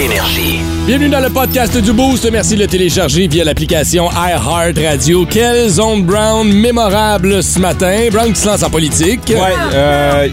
[0.00, 0.60] Énergie.
[0.86, 2.26] Bienvenue dans le podcast du Boost.
[2.32, 5.26] Merci de le télécharger via l'application iHeartRadio.
[5.26, 8.08] Quelle zone Brown mémorable ce matin.
[8.10, 9.20] Brown qui se lance en politique.
[9.28, 10.28] Ouais, euh,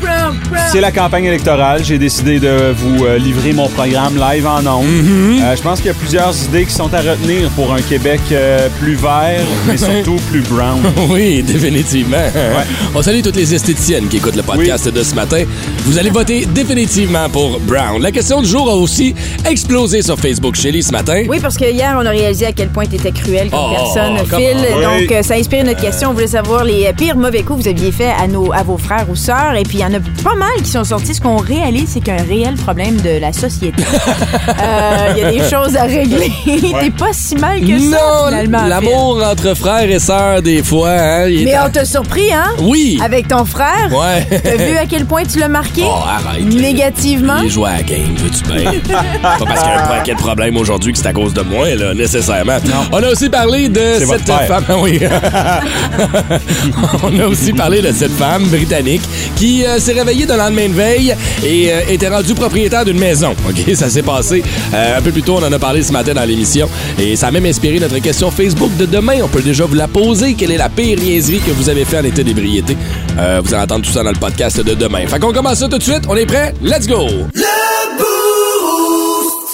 [0.72, 1.84] c'est la campagne électorale.
[1.84, 4.86] J'ai décidé de vous euh, livrer mon programme live en ondes.
[5.42, 8.22] Euh, je pense qu'il y a plusieurs idées qui sont à retenir pour un Québec
[8.32, 10.82] euh, plus vert, mais surtout plus brown.
[11.10, 12.18] Oui, définitivement.
[12.96, 15.44] On salue toutes les esthéticiennes qui écoutent le podcast de ce matin.
[15.86, 18.02] Vous allez voter définitivement pour Brown.
[18.02, 19.14] La question du jour a aussi
[19.58, 21.24] explosé sur Facebook Shelly ce matin.
[21.28, 23.74] Oui, parce que hier, on a réalisé à quel point tu étais cruel comme Oh,
[23.74, 24.38] personne, comment?
[24.38, 24.58] Phil.
[24.76, 24.84] Oui.
[24.84, 26.12] Donc, euh, ça a inspiré notre question.
[26.12, 28.62] On voulait savoir les euh, pires mauvais coups que vous aviez fait à, nos, à
[28.62, 29.56] vos frères ou sœurs.
[29.56, 31.16] Et puis, il y en a pas mal qui sont sortis.
[31.16, 33.84] Ce qu'on réalise, c'est qu'il y a un réel problème de la société.
[34.60, 36.32] Euh, Il y a des choses à régler.
[36.46, 38.68] T'es pas si mal que ça, non, finalement.
[38.68, 40.90] L'amour entre frères et sœurs, des fois.
[40.92, 42.54] Hein, est Mais on t'a surpris, hein?
[42.62, 43.00] Oui.
[43.04, 43.90] Avec ton frère?
[43.92, 44.26] Ouais.
[44.42, 45.84] T'as vu à quel point tu l'as marqué?
[45.86, 46.44] Oh, arrête.
[46.46, 47.40] Négativement?
[47.44, 48.72] Il joue à la game, veux-tu bien?
[49.48, 51.42] pas parce qu'il y a un paquet de problèmes aujourd'hui que c'est à cause de
[51.42, 52.58] moi, là, nécessairement.
[52.92, 54.66] On a aussi parlé de cette femme.
[54.80, 55.00] Oui.
[57.04, 59.02] On a aussi parlé de cette femme britannique
[59.36, 63.32] qui euh, s'est réveillée de lendemain de veille et euh, était rendue propriétaire d'une maison.
[63.50, 65.38] OK, ça s'est passé euh, un peu plus tôt.
[65.42, 68.30] On en a parlé ce matin dans l'émission et ça a même inspiré notre question
[68.30, 69.20] Facebook de demain.
[69.24, 70.34] On peut déjà vous la poser.
[70.36, 72.78] Quelle est la pire niaiserie que vous avez fait en état d'ébriété?
[73.18, 75.08] Euh, vous allez entendre tout ça dans le podcast de demain.
[75.08, 76.04] Fait qu'on commence ça tout de suite.
[76.08, 76.54] On est prêt?
[76.62, 77.08] Let's go!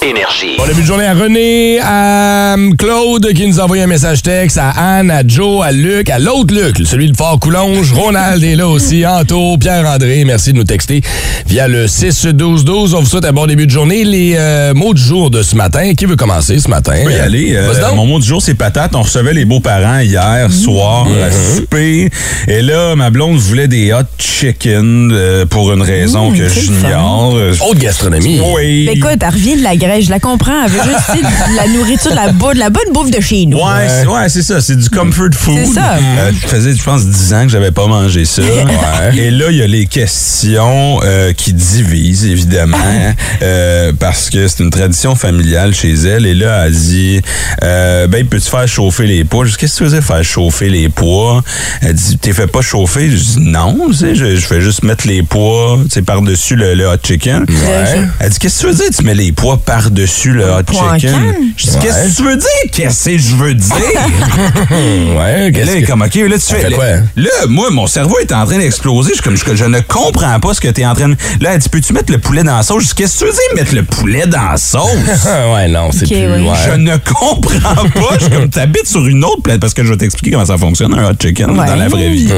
[0.04, 0.56] Énergie.
[0.58, 4.20] Bon début de journée à René, à hum, Claude qui nous a envoyé un message
[4.22, 8.44] texte, à Anne, à Joe, à Luc, à l'autre Luc, celui de Fort Coulonge, Ronald
[8.44, 11.00] est là aussi, Anto, Pierre-André, merci de nous texter
[11.46, 12.94] via le 6-12-12.
[12.94, 14.04] On vous souhaite un bon début de journée.
[14.04, 16.94] Les euh, mots du jour de ce matin, qui veut commencer ce matin?
[17.06, 17.54] Oui, allez.
[17.54, 18.94] euh, mon mot du jour, c'est patate.
[18.94, 22.10] On recevait les beaux-parents hier soir à souper.
[22.46, 27.34] Et là, ma blonde voulait des hot chicken euh, pour une raison Mmh, que j'ignore.
[27.36, 28.40] Euh, Haute gastronomie.
[28.54, 28.86] Oui.
[28.86, 30.64] Ben écoute, elle revient de la Grèce, je la comprends.
[30.64, 33.46] Elle veut juste de la nourriture, de la, bouffe, de la bonne bouffe de chez
[33.46, 33.58] nous.
[33.58, 34.60] Ouais, c'est- ouais, c'est ça.
[34.60, 35.54] C'est du comfort food.
[35.64, 35.94] C'est ça.
[35.96, 38.42] Euh, ça faisait, je pense, 10 ans que j'avais pas mangé ça.
[38.54, 39.16] Ouais.
[39.16, 42.76] Et là, il y a les questions euh, qui divisent, évidemment,
[43.42, 46.26] euh, parce que c'est une tradition familiale chez elle.
[46.26, 47.20] Et là, elle dit,
[47.62, 49.44] euh, ben, peux-tu faire chauffer les pois?
[49.46, 51.42] Je qu'est-ce que tu faisais faire chauffer les pois?
[51.82, 53.10] Elle dit, t'es fait pas chauffer?
[53.10, 56.86] Je dis, non, tu sais, je, je fais juste mettre les pois, par-dessus le, le
[56.88, 57.42] hot chicken.
[57.48, 58.00] Ouais.
[58.20, 58.90] Elle dit, qu'est-ce que tu veux dire?
[58.96, 60.98] Tu mets les pois par-dessus le hot chicken?
[61.12, 61.34] canne?
[61.56, 62.48] Je dis, qu'est-ce que tu veux dire?
[62.72, 63.74] Qu'est-ce que je veux dire?
[64.70, 65.86] Ouais, qu'est-ce là, il est que...
[65.88, 66.60] comme, OK, là, tu fais.
[66.60, 66.86] fait là, quoi?
[67.16, 69.12] là, moi, mon cerveau est en train d'exploser.
[69.16, 71.16] Je, comme, je, je ne comprends pas ce que tu es en train de.
[71.40, 72.82] Là, elle dit, peux-tu mettre le poulet dans la sauce?
[72.82, 74.84] Je dis, qu'est-ce que tu veux dire, mettre le poulet dans la sauce?
[75.54, 76.16] ouais, non, c'est plus...
[76.16, 76.40] ouais.
[76.40, 76.56] ouais.
[76.66, 78.16] Je ne comprends pas.
[78.18, 80.58] Je suis comme, t'habites sur une autre planète parce que je vais t'expliquer comment ça
[80.58, 81.66] fonctionne, un hot chicken, Ouais.
[81.66, 82.30] dans la vraie vie.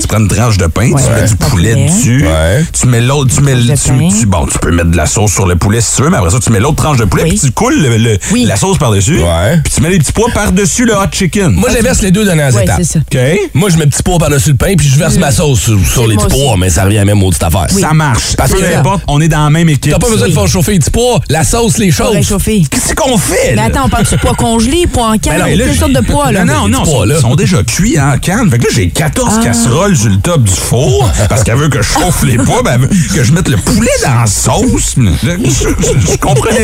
[0.00, 2.64] Tu prends une tranche de pain, tu mets du poulet dessus, Ouais.
[2.78, 5.56] tu mets l'autre, tu mets tu- bon, tu peux mettre de la sauce sur le
[5.56, 7.28] poulet si tu veux, mais après ça, tu mets l'autre tranche de poulet, Oui.
[7.30, 8.44] puis tu coules le- le- Oui.
[8.44, 9.58] la sauce par-dessus, Ouais.
[9.62, 11.50] puis tu mets les petits pois par-dessus le hot chicken.
[11.52, 12.76] Moi, j'inverse les deux dernières Ouais, étapes.
[12.82, 12.98] c'est ça.
[13.00, 13.18] OK?
[13.54, 16.06] Moi, je mets petit pois par-dessus le pain, puis je verse ma sauce sur, sur
[16.06, 16.36] les petits aussi.
[16.44, 17.66] pois, mais ça revient à la même maudite affaire.
[17.70, 18.36] Ça marche.
[18.36, 19.92] Parce Peu que- importe, on est dans la même équipe.
[19.92, 22.14] T'as pas besoin de faire chauffer les petits pois, la sauce, les choses.
[22.14, 22.62] réchauffer.
[22.70, 23.54] Qu'est-ce qu'on fait?
[23.56, 25.92] Mais attends, on parle du pois congelé, pois en canne, Ben non, là, quelle sorte
[25.92, 26.44] de pois, là?
[26.44, 27.14] Non, non, non, petits ils là.
[27.20, 28.50] sont, sont déjà cuits en canne.
[28.50, 29.44] Fait que là, j'ai 14 Ah.
[29.44, 32.72] casseroles sur le top du four parce qu'elle veut que je chauffe les pois, ben,
[32.74, 34.94] elle veut que je mette le poulet dans la sauce.
[34.96, 36.16] Je, je- je- je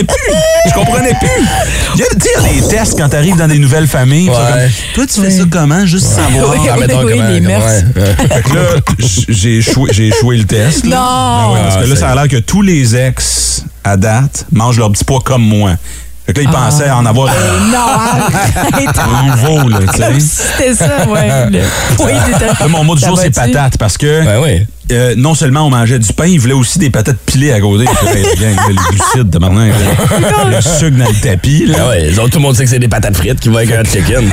[0.03, 0.71] comprenais plus.
[0.71, 1.99] Je comprenais plus.
[1.99, 4.28] Y a des tests quand t'arrives dans des nouvelles familles.
[4.31, 4.34] Ouais.
[4.37, 5.87] comme, Toi, tu fais ça comment?
[5.87, 6.50] Juste savoir?
[6.50, 7.62] Oui, Ah, oui, mettons oui, comment- les mœurs.
[7.97, 8.28] ouais, ouais.
[8.34, 8.62] Fait que là,
[8.99, 10.87] j- j'ai échoué, j'ai échoué le test.
[10.87, 10.97] là.
[10.97, 11.49] Non!
[11.49, 13.97] Ben ouais, parce que Ah, là, c'est- ça a l'air que tous les ex, à
[13.97, 15.72] date, mangent leur petit pois comme moi.
[16.27, 17.32] Fait que là, ils pensaient en avoir un,
[17.72, 19.22] Non, un
[19.56, 20.21] nouveau, là, tu sais.
[20.59, 21.47] C'était ça, ouais.
[21.50, 24.67] Le était- Là, mon mot du jour, c'est patate parce que Ben oui.
[24.90, 27.84] Euh, non seulement on mangeait du pain, ils voulaient aussi des patates pilées à côté.
[27.90, 28.74] Je fais, Hey, gang, le.
[30.50, 31.66] Le sucre dans le tapis.
[31.66, 31.76] Là.
[31.80, 33.56] Ah ouais, les autres, tout le monde sait que c'est des patates frites qui vont
[33.56, 34.24] avec un chicken.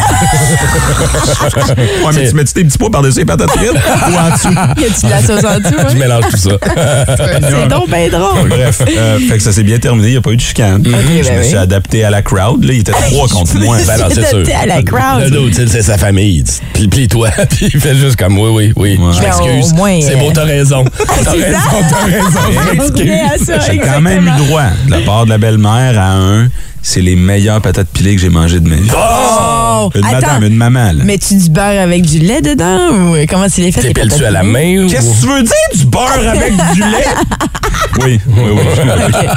[2.05, 3.71] Ouais, mais tu mets-tu tes petits pois par-dessus les patates frites?
[4.09, 4.49] Ou en dessous?
[4.51, 5.89] Y a-tu de la sauce en dessous?
[5.91, 6.49] Je mélange tout ça.
[7.49, 8.49] C'est donc bien drôle.
[8.49, 10.83] Bref, euh, fait que ça s'est bien terminé, il n'y a pas eu de chicane.
[10.85, 11.47] je ben me oui.
[11.47, 12.63] suis adapté à la crowd.
[12.63, 13.77] Là, il était trois contre moi.
[13.85, 14.43] Ben c'est sûr.
[14.59, 15.53] À la Le crowd.
[15.53, 16.43] sais, c'est sa famille.
[16.73, 18.99] Puis plie-toi, puis il fait juste comme oui, oui, oui.
[19.13, 19.71] Je Ben, m'excuse.
[19.73, 20.83] au moins, C'est beau, t'as raison.
[21.23, 21.59] T'as raison,
[21.89, 23.61] t'as raison.
[23.65, 26.47] J'ai quand même eu droit de la part de la belle-mère à un.
[26.89, 28.89] C'est les meilleures patates pilées que j'ai mangées de ma vie.
[28.95, 29.89] Oh!
[29.93, 31.03] Une Attends, madame, une maman, là.
[31.03, 34.43] mets-tu du beurre avec du lait dedans ou comment tu les T'épelles-tu patates à la
[34.43, 34.89] main ou...
[34.89, 37.05] Qu'est-ce que tu veux dire du beurre avec du lait?
[38.03, 39.27] Oui, oui, oui.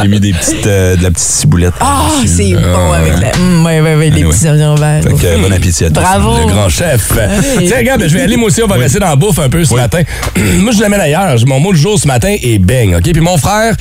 [0.00, 1.74] J'ai mis des petites, euh, de la petite ciboulette.
[1.80, 3.36] Ah, c'est bon avec la.
[3.36, 5.02] Mm, ouais, ouais, ouais, des petits oignons verts.
[5.02, 5.94] Fait que, euh, bon appétit à tous.
[6.00, 6.46] Bravo.
[6.46, 7.12] Le grand chef.
[7.58, 9.64] Tiens, regarde, je vais aller moi aussi, on va rester dans la bouffe un peu
[9.64, 10.02] ce matin.
[10.58, 11.36] moi, je l'amène ailleurs.
[11.46, 13.12] Mon mot du jour ce matin est bang, OK?
[13.12, 13.74] Puis mon frère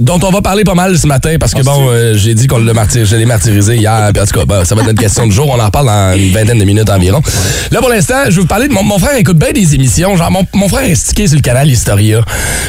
[0.00, 2.58] dont on va parler pas mal ce matin parce que bon, euh, j'ai dit qu'on
[2.58, 4.10] l'a martyr, je l'ai martyrisé hier.
[4.12, 5.48] Puis en tout cas, ben, ça va être notre question du jour.
[5.48, 7.20] On en reparle dans une vingtaine de minutes environ.
[7.70, 10.16] Là, pour l'instant, je vais vous parler de mon, mon frère écoute bien des émissions.
[10.16, 12.22] Genre, mon, mon frère est stické sur le canal Historia.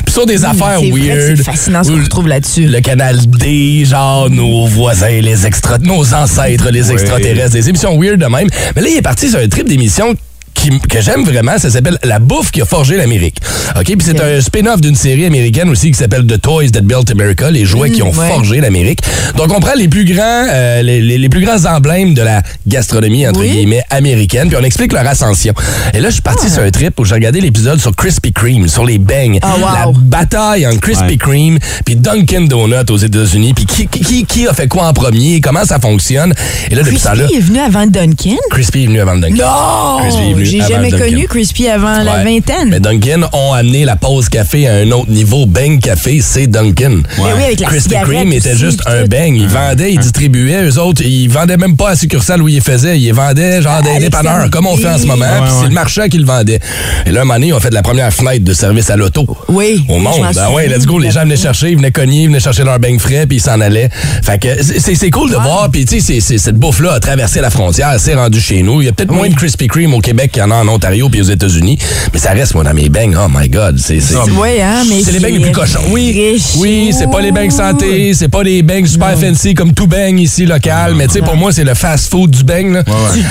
[0.05, 1.37] Puis sur des affaires weird.
[1.37, 2.67] C'est fascinant ce qu'on Ou- retrouve là-dessus.
[2.67, 8.19] le canal D, genre nos voisins, les extra, nos ancêtres, les extraterrestres, des émissions weird
[8.19, 8.47] de même.
[8.75, 10.13] Mais là, il est parti sur un trip d'émissions
[10.53, 13.37] qui- que j'aime vraiment, ça s'appelle La bouffe qui a forgé l'Amérique.
[13.75, 17.09] OK, puis c'est un spin-off d'une série américaine aussi qui s'appelle The Toys That Built
[17.11, 18.27] America, les jouets qui ont ouais.
[18.27, 18.99] forgé l'Amérique.
[19.37, 22.41] Donc on prend les plus grands euh, les, les- les plus grands emblèmes de la
[22.67, 23.49] gastronomie entre Oui.
[23.49, 25.53] guillemets américaine, puis on explique leur ascension.
[25.93, 28.67] Et là, je suis parti sur un trip où j'ai regardé l'épisode sur Krispy Kreme,
[28.67, 29.61] sur les beignes, Ah, wow.
[29.93, 31.17] la bataille entre Krispy Ouais.
[31.17, 35.41] Kreme puis Dunkin' Donut aux États-Unis, puis qui, qui, qui a fait quoi en premier,
[35.41, 36.33] comment ça fonctionne?
[36.69, 38.37] Et là, depuis ça là, Crispy est venu avant Dunkin'?
[38.49, 39.37] Crispy est venu avant Dunkin'.
[39.37, 39.99] Non!
[40.01, 41.09] Crispy est venu J'ai jamais Dunkin'.
[41.09, 42.23] connu Crispy avant la Ouais.
[42.23, 42.69] vingtaine.
[42.69, 45.45] Mais Dunkin' ont amené la pause café à un autre niveau.
[45.45, 47.03] Bang Café, c'est Dunkin'.
[47.17, 49.35] Mais oui, avec la Krispy Kreme était aussi, juste un bang.
[49.35, 50.63] Ils vendaient, ils distribuaient.
[50.63, 52.99] Eux autres, ils vendaient même pas à succursale où ils faisaient.
[52.99, 55.25] Ils vendaient genre des À dépanneurs, comme on fait en ce moment.
[55.43, 56.59] Puis c'est le marchand qui le vendait.
[57.05, 59.25] Et là, un moment donné, on fait de la première fenêtre de service à l'auto.
[59.47, 60.21] Oui, Au monde.
[60.35, 60.99] Ben ouais, let's go.
[60.99, 63.41] Les gens venaient chercher, ils venaient cogner, ils venaient chercher leur bang frais, puis ils
[63.41, 63.89] s'en allaient.
[64.23, 65.69] Fait que c'est- cool de voir.
[65.71, 68.81] Puis tu sais, c'est- c'est- cette bouffe-là a traversé la frontière, c'est rendu chez nous.
[68.81, 70.67] Il y a peut-être moins de Krispy Kreme au Québec qu'il y en a en
[70.67, 71.77] Ontario puis aux États-Unis.
[72.13, 73.13] Mais ça reste, moi, dans mes bangs.
[73.25, 73.77] Oh my God.
[73.79, 75.79] C'est c'est- Oui, hein, mais c'est les bangs les plus cochons.
[75.89, 79.87] Oui, oui, c'est pas les bangs santé, c'est pas les bangs super fancy comme tout
[79.87, 82.83] bang ici local, mais tu sais pour moi c'est le fast food du bang là.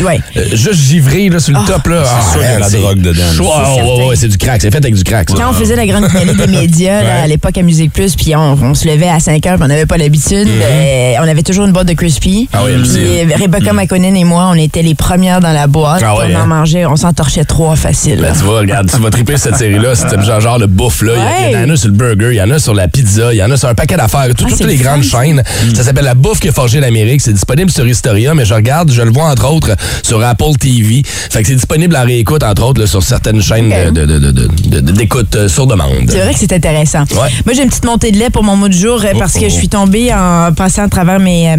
[0.05, 0.21] Ouais.
[0.37, 2.03] Euh, juste givré là sur le top là.
[2.07, 3.23] Ah, sûr qu'il y a la c'est drogue dedans.
[3.37, 5.29] C'est Ah, ouais, ouais, c'est du crack, c'est fait avec du crack.
[5.29, 7.07] Quand on faisait la grande finale des médias Ouais.
[7.25, 9.87] à l'époque à Musique Plus, puis on, se levait à 5 heures, puis on n'avait
[9.87, 12.49] pas l'habitude, ben, on avait toujours une boîte de Crispy.
[12.53, 13.35] Ah oui, Puis, absolument.
[13.41, 16.03] Rebecca McConnell et moi, on était les premières dans la boîte.
[16.05, 16.47] Ah ouais, on en hein?
[16.47, 18.19] mangeait, on s'en torchait trois facile.
[18.21, 21.13] Ben, tu vois, regarde, tu vas triper cette série-là, c'est genre, genre le bouffe, là.
[21.49, 23.37] Il y en a sur le burger, il y en a sur la pizza, il
[23.37, 25.23] y en a sur un paquet d'affaires, tout- Ah, toutes les le grandes fun, ça.
[25.25, 25.43] chaînes.
[25.75, 27.21] Ça s'appelle La bouffe qui a forgé l'Amérique.
[27.21, 29.71] C'est disponible sur Historia, mais je regarde, je le vois entre autres
[30.03, 31.03] sur Apple TV.
[31.05, 34.81] Fait que c'est disponible en réécoute, entre autres, là, sur certaines chaînes de- de- de-
[34.81, 35.91] d'écoute euh, sur demande.
[36.09, 37.05] C'est vrai que c'est intéressant.
[37.13, 37.29] Ouais.
[37.47, 39.41] Moi, j'ai une petite montée de lait pour mon mot du jour euh, parce Oh,
[39.41, 39.49] que oh.
[39.49, 41.57] je suis tombée en passant à travers mes, euh,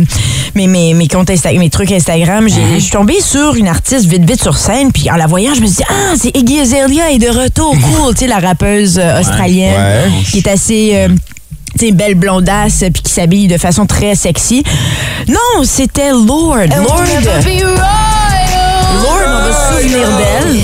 [0.56, 2.46] mes, mes, mes comptes Insta- mes trucs Instagram.
[2.48, 2.76] Mm-hmm.
[2.76, 4.92] Je suis tombée sur une artiste vite, vite sur scène.
[4.92, 7.76] Puis en la voyant, je me suis dit, ah, c'est Iggy Azalea est de retour.
[7.96, 10.24] Cool, tu sais, la rappeuse euh, australienne Ouais.
[10.32, 10.92] qui est assez.
[10.96, 11.10] euh,
[11.78, 14.64] tu sais, belle blondasse puis qui s'habille de façon très sexy.
[15.28, 16.68] Non, c'était Lord.
[16.76, 18.41] Lord.
[19.02, 20.62] Lord, on va se souvenir d'elle.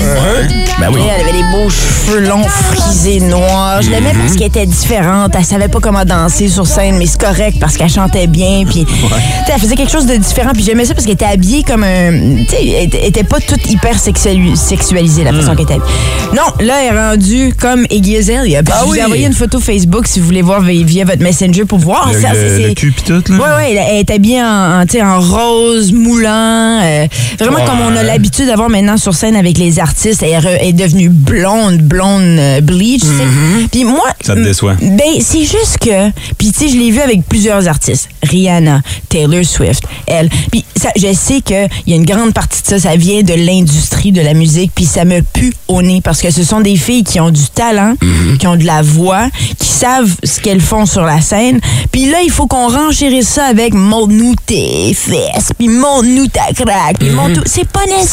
[0.80, 1.00] Ben oui.
[1.12, 3.82] Elle avait les beaux cheveux longs, frisés, noirs.
[3.82, 5.32] Je l'aimais parce qu'elle était différente.
[5.36, 8.64] Elle savait pas comment danser sur scène, mais c'est correct parce qu'elle chantait bien.
[8.64, 10.50] Puis, tu sais, elle faisait quelque chose de différent.
[10.54, 12.12] Puis j'aimais ça parce qu'elle était habillée comme un.
[12.44, 15.88] Tu sais, elle était- pas toute hyper sexuali- sexualisée, la façon qu'elle était habillée.
[16.34, 18.60] Non, là, elle est rendue comme Iggy Azalea.
[18.70, 18.98] Ah je vous oui.
[19.00, 22.10] ai envoyé une photo Facebook si vous voulez voir via votre Messenger pour voir.
[22.12, 23.36] Le, ça, le- cul pis tout, là.
[23.36, 26.80] Ouais, ouais, elle, elle est habillée en, en, en rose, moulant.
[26.82, 27.06] euh,
[27.40, 30.22] vraiment comme on a l'habitude d'avoir maintenant sur scène avec les artistes.
[30.22, 33.00] Elle, est devenue blonde, blonde, euh, bleach.
[33.00, 33.68] tu sais.
[33.70, 34.06] Puis moi.
[34.20, 34.74] Ça te déçoit.
[34.80, 36.10] Ben, c'est juste que.
[36.36, 38.08] Puis, tu sais, je l'ai vu avec plusieurs artistes.
[38.22, 40.28] Rihanna, Taylor Swift, elle.
[40.50, 43.34] Puis, ça, je sais qu'il y a une grande partie de ça, ça vient de
[43.34, 44.72] l'industrie de la musique.
[44.74, 47.48] Puis, ça me pue au nez parce que ce sont des filles qui ont du
[47.54, 47.94] talent,
[48.38, 49.28] qui ont de la voix,
[49.58, 51.60] qui savent ce qu'elles font sur la scène.
[51.92, 56.98] Puis là, il faut qu'on renchérisse ça avec montre-nous tes fesses, puis montre-nous ta craque,
[56.98, 58.07] puis montre C'est pas nécessaire.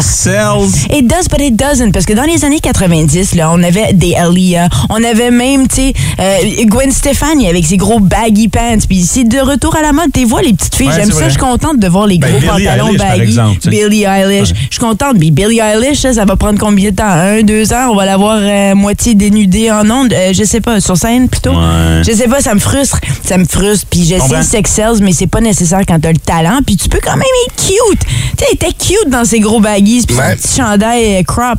[0.00, 0.86] Sells.
[0.88, 1.90] It does, but it doesn't.
[1.92, 4.68] Parce que dans les années 90, là, on avait des Aaliyah.
[4.88, 8.76] On avait même, tu sais, euh, Gwen Stefani avec ses gros baggy pants.
[8.88, 10.12] Puis c'est de retour à la mode.
[10.14, 11.24] Tu vois, les petites filles, Ouais, j'aime ça.
[11.24, 13.22] Je suis contente de voir les Ben, gros Billie pantalons Eilish, baggy.
[13.22, 13.68] exemple.
[13.68, 14.48] Billie Eilish.
[14.48, 15.16] Je suis contente.
[15.18, 17.04] Mais Billie Eilish, ça, ça va prendre combien de temps?
[17.10, 17.88] Un, deux ans?
[17.90, 20.12] On va la voir euh, moitié dénudée en ondes.
[20.12, 21.50] Euh, je sais pas, sur scène plutôt?
[21.50, 22.02] Ouais.
[22.06, 23.00] Je sais pas, ça me frustre.
[23.24, 23.86] Ça me frustre.
[23.90, 26.60] Puis je sais sex sells, mais c'est pas nécessaire quand t'as le talent.
[26.64, 28.00] Puis tu peux quand même être cute.
[28.36, 30.36] Tu sais, était cute dans ses gros baggies, puis Ouais.
[30.36, 31.58] son petit chandail euh, crop.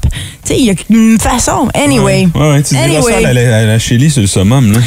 [0.52, 1.70] Sais, il y a une façon.
[1.74, 2.28] Anyway.
[2.36, 3.24] Ouais, ouais, tu Anyway.
[3.24, 4.80] ça à la, à la Chili sur le summum, là.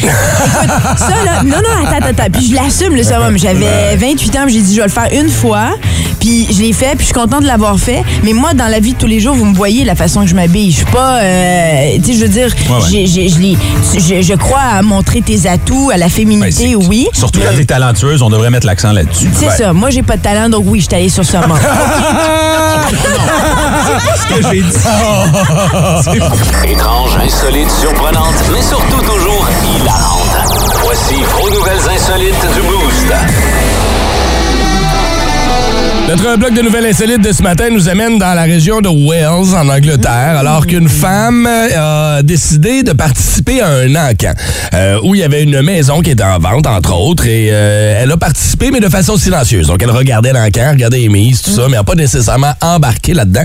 [0.98, 2.32] Ça, là, non, non, attends, attends, attends.
[2.38, 3.38] Puis je l'assume, le summum.
[3.38, 5.70] J'avais 28 ans, j'ai dit, je vais le faire une fois.
[6.20, 8.02] Puis je l'ai fait, puis je suis contente de l'avoir fait.
[8.22, 10.26] Mais moi, dans la vie de tous les jours, vous me voyez la façon que
[10.26, 10.70] je m'habille.
[10.70, 11.18] Je suis pas.
[11.20, 12.82] euh, tu sais, je veux dire, Ouais, ouais.
[12.90, 17.06] j'ai- j'ai- je je- crois à montrer tes atouts, à la Ben, féminité, c'est- oui.
[17.14, 19.28] Surtout quand t'es talentueuse, on devrait mettre l'accent là-dessus.
[19.38, 19.72] C'est ça.
[19.72, 21.58] Moi, j'ai pas de talent, donc oui, je suis allée sur Summum.
[24.16, 24.78] ce que j'ai dit.
[26.72, 30.36] Étrange, insolite, surprenante, mais surtout toujours hilarante.
[30.82, 33.93] Voici vos nouvelles insolites du Boost.
[36.06, 39.54] Notre bloc de nouvelles insolites de ce matin nous amène dans la région de Wales,
[39.56, 44.34] en Angleterre, alors qu'une femme euh, a décidé de participer à un encan
[44.74, 48.02] euh, où il y avait une maison qui était en vente, entre autres, et euh,
[48.02, 49.68] elle a participé, mais de façon silencieuse.
[49.68, 53.14] Donc, elle regardait l'encan, regardait les mises, tout ça, mais elle n'a pas nécessairement embarqué
[53.14, 53.42] là-dedans.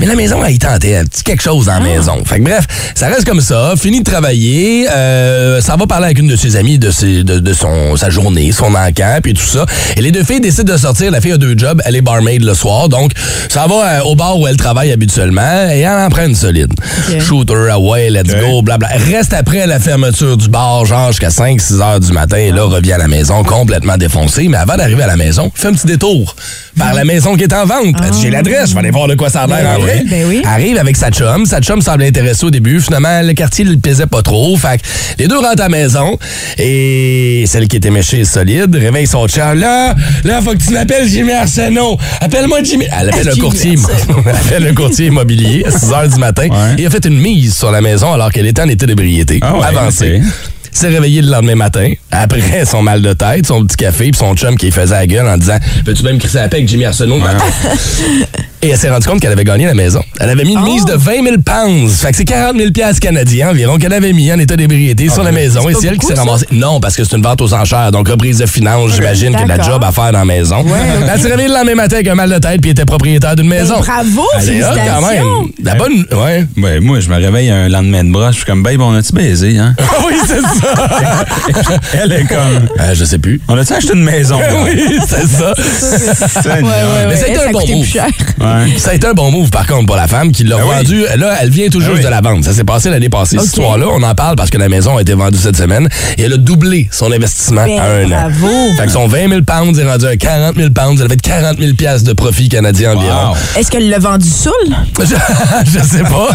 [0.00, 2.24] Mais la maison, elle y tentait, un petit quelque chose dans la maison.
[2.24, 6.18] Fait que bref, ça reste comme ça, fini de travailler, euh, ça va parler avec
[6.18, 9.42] une de ses amies de, ses- de, de son, sa journée, son encan, puis tout
[9.44, 9.66] ça.
[9.96, 11.10] Et les deux filles décident de sortir.
[11.10, 13.12] La fille a deux jobs, elle est barmaid le soir, donc
[13.48, 16.72] ça va euh, au bar où elle travaille habituellement et elle en prend une solide.
[17.20, 18.88] Shooter, away, let's go, blabla.
[19.10, 22.92] Reste après la fermeture du bar, genre jusqu'à 5-6 heures du matin, et là, revient
[22.92, 24.48] à la maison complètement défoncée.
[24.48, 26.34] Mais avant d'arriver à la maison, fait un petit détour
[26.78, 27.96] par la maison qui est en vente.
[28.20, 30.04] J'ai l'adresse, je vais aller voir de quoi ça a l'air en vrai.
[30.08, 30.42] Ben oui.
[30.44, 31.44] Arrive avec sa chum.
[31.46, 32.80] Sa chum semble intéressée au début.
[32.80, 34.56] Finalement, le quartier ne le plaisait pas trop.
[34.56, 34.82] Fait que
[35.18, 36.18] les deux rentrent à la maison.
[36.58, 39.58] Et celle qui était méchée et solide réveille son chum.
[39.58, 41.87] Là, là, faut que tu m'appelles Jimmy Arsenault.
[42.20, 42.86] Appelle-moi Jimmy.
[43.00, 43.74] Elle appelle le Jimmy courtier.
[44.26, 46.48] Elle appelle le courtier immobilier à 6 heures du matin.
[46.48, 46.74] Ouais.
[46.78, 49.38] Il a fait une mise sur la maison alors qu'elle était en état d'ébriété.
[49.42, 50.20] Ah ouais, Avancée.
[50.78, 54.34] S'est réveillé le lendemain matin, après son mal de tête, son petit café, puis son
[54.34, 57.18] chum qui faisait la gueule en disant Peux-tu même crisser la paix avec Jimmy Arsenault
[58.60, 60.02] Et elle s'est rendue compte qu'elle avait gagné la maison.
[60.18, 61.92] Elle avait mis une mise de 20 000 pounds.
[62.00, 65.22] Fait que c'est 40 000 piastres canadiens environ qu'elle avait mis en état d'ébriété sur
[65.22, 65.68] la maison.
[65.68, 66.46] Et c'est elle qui s'est ramassée.
[66.50, 67.92] Non, parce que c'est une vente aux enchères.
[67.92, 70.24] Donc, reprise de finances, j'imagine qu'il y a de la job à faire dans la
[70.24, 70.64] maison.
[70.66, 73.46] Elle s'est réveillée le lendemain matin avec un mal de tête puis était propriétaire d'une
[73.46, 73.76] maison.
[73.76, 75.26] Ben, bravo, Elle est hot quand même.
[75.62, 76.04] La bonne.
[76.10, 76.46] Ouais.
[76.56, 79.12] Ouais, moi, je me réveille un lendemain de broche, je suis comme, babe, on a-tu
[79.12, 79.76] baisé, hein?
[79.78, 80.67] Ah oui, c'est ça.
[81.94, 83.40] Elle est comme, Euh, je sais plus.
[83.48, 84.38] on a-tu acheté une maison?
[84.64, 85.54] oui, c'est ça.
[86.42, 87.08] Seigneur.
[87.08, 87.86] Mais ça a été un bon move.
[88.40, 88.78] Ouais.
[88.78, 90.76] Ça a été un bon move, par contre, pour la femme qui l'a Ah oui.
[90.76, 91.04] vendu.
[91.16, 92.04] Là, elle vient tout Ah juste oui.
[92.04, 92.44] de la vente.
[92.44, 93.86] Ça s'est passé l'année passée, cette histoire-là.
[93.92, 96.36] On en parle parce que la maison a été vendue cette semaine et elle a
[96.36, 98.08] doublé son investissement Ben, à un an.
[98.30, 98.48] bravo.
[98.76, 101.00] Fait que son 20 000 pounds est rendu à 40 000 pounds.
[101.02, 103.30] Elle fait 40 000 piastres de profit canadien environ.
[103.30, 103.36] Wow.
[103.56, 104.52] Est-ce qu'elle l'a vendu saoul?
[105.00, 105.04] Je,
[105.78, 106.28] je sais pas.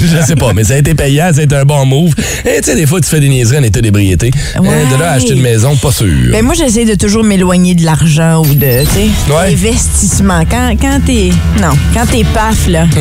[0.00, 2.12] je sais pas, mais ça a été payant, ça a été un bon move.
[2.44, 4.30] Et tu sais, des fois, tu fais des en état d'ébriété.
[4.60, 4.68] Ouais.
[4.68, 6.06] Euh, De là à acheter une maison, pas sûr.
[6.30, 9.50] Ben moi, j'essaie de toujours m'éloigner de l'argent ou de, Ouais.
[9.50, 10.42] l'investissement.
[10.50, 12.98] Quand, quand t'es, non, quand t'es paf, là, tu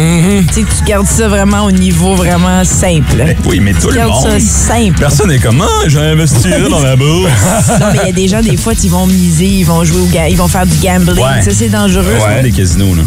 [0.54, 3.18] sais, tu gardes ça vraiment au niveau vraiment simple.
[3.18, 3.26] là.
[3.46, 4.40] Oui, mais tout Tu le gardes monde.
[4.40, 5.00] ça simple.
[5.00, 7.30] Personne n'est comme, ah, j'ai investi là dans la bourse.
[7.80, 10.02] Non, mais il y a des gens, des fois, ils vont miser, ils vont jouer
[10.02, 11.18] au ga- ils vont faire du gambling.
[11.24, 11.42] Ouais.
[11.44, 12.04] Ça, c'est dangereux.
[12.26, 13.02] Ouais, des casinos, là.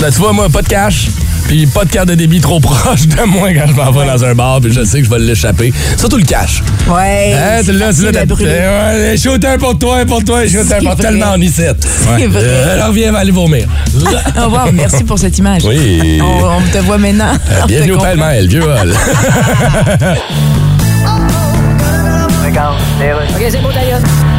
[0.00, 1.08] Là, tu vois, moi, pas de cash.
[1.48, 4.24] Puis pas de carte de débit trop proche de moi quand je m'en vais dans
[4.24, 5.72] un bar, puis je sais que je vais l'échapper.
[5.98, 6.41] Surtout le cash.
[6.88, 7.34] Ouais.
[7.34, 8.24] Hein, c'est tu l'as, tu l'as.
[8.24, 11.62] Ouais, shooter pour toi, pour toi, shooter C'est pour tellement en ici.
[11.80, 12.28] C'est vrai.
[12.42, 13.66] Euh, alors viens, va aller vomir.
[14.36, 15.62] Oh, wow, merci pour cette image.
[15.64, 16.18] Oui.
[16.22, 17.32] On, on te voit maintenant.
[17.50, 18.92] Euh, On bienvenue au pêle-mêle, vieux hall.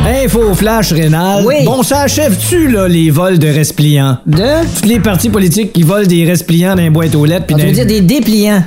[0.06, 1.44] Info flash rénal.
[1.46, 1.64] Oui.
[1.66, 4.18] Bon, ça achève-tu, là, les vols de respliants?
[4.26, 4.44] De?
[4.76, 7.46] Toutes les partis politiques qui volent des respliants dans les boîtes aux lettres.
[7.48, 8.64] puis Ah, tu veux dire des dépliants?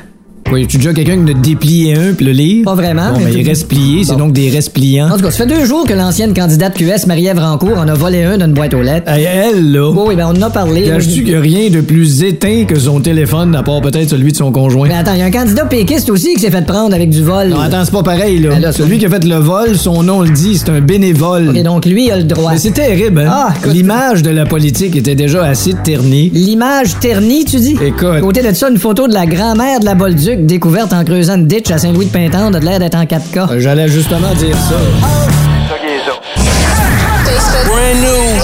[0.53, 2.65] Oui, tu déjà quelqu'un qui a déplié un puis le lire?
[2.65, 4.19] Pas vraiment, Bon, mais mais tu- resplié, c'est Bon.
[4.19, 5.09] donc des respliants.
[5.11, 7.95] En tout cas, ça fait deux jours que l'ancienne candidate QS, Marie-Ève Rancourt, en a
[7.95, 9.11] volé un d'une boîte aux lettres.
[9.11, 9.91] Hey, elle, là.
[9.91, 10.85] Oui, oui, ben on en a parlé.
[10.85, 14.31] Caches-tu qu'il n'y a rien de plus éteint que son téléphone, à part peut-être celui
[14.31, 14.87] de son conjoint?
[14.89, 17.23] Mais attends, il y a un candidat péquiste aussi qui s'est fait prendre avec du
[17.23, 17.49] vol.
[17.49, 18.51] Non, attends, c'est pas pareil, là.
[18.51, 21.57] Ben là, celui qui a fait le vol, son nom le dit, c'est un bénévole.
[21.57, 22.53] Et donc lui, il a le droit.
[22.53, 23.31] Mais c'est terrible, hein?
[23.31, 26.31] Ah, L'image de la politique était déjà assez ternie.
[26.33, 27.77] L'image ternie, tu dis?
[27.85, 28.21] Écoute.
[28.21, 31.47] Côté de ça, une photo de la grand-mère de la Bolduc découverte en creusant une
[31.47, 33.53] ditch à Saint-Louis-de-Pintendre a de l'air d'être en 4K.
[33.53, 34.77] Euh, J'allais justement dire ça.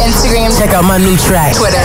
[0.05, 0.53] Instagram.
[0.59, 1.55] Check out my new track.
[1.55, 1.79] Twitter.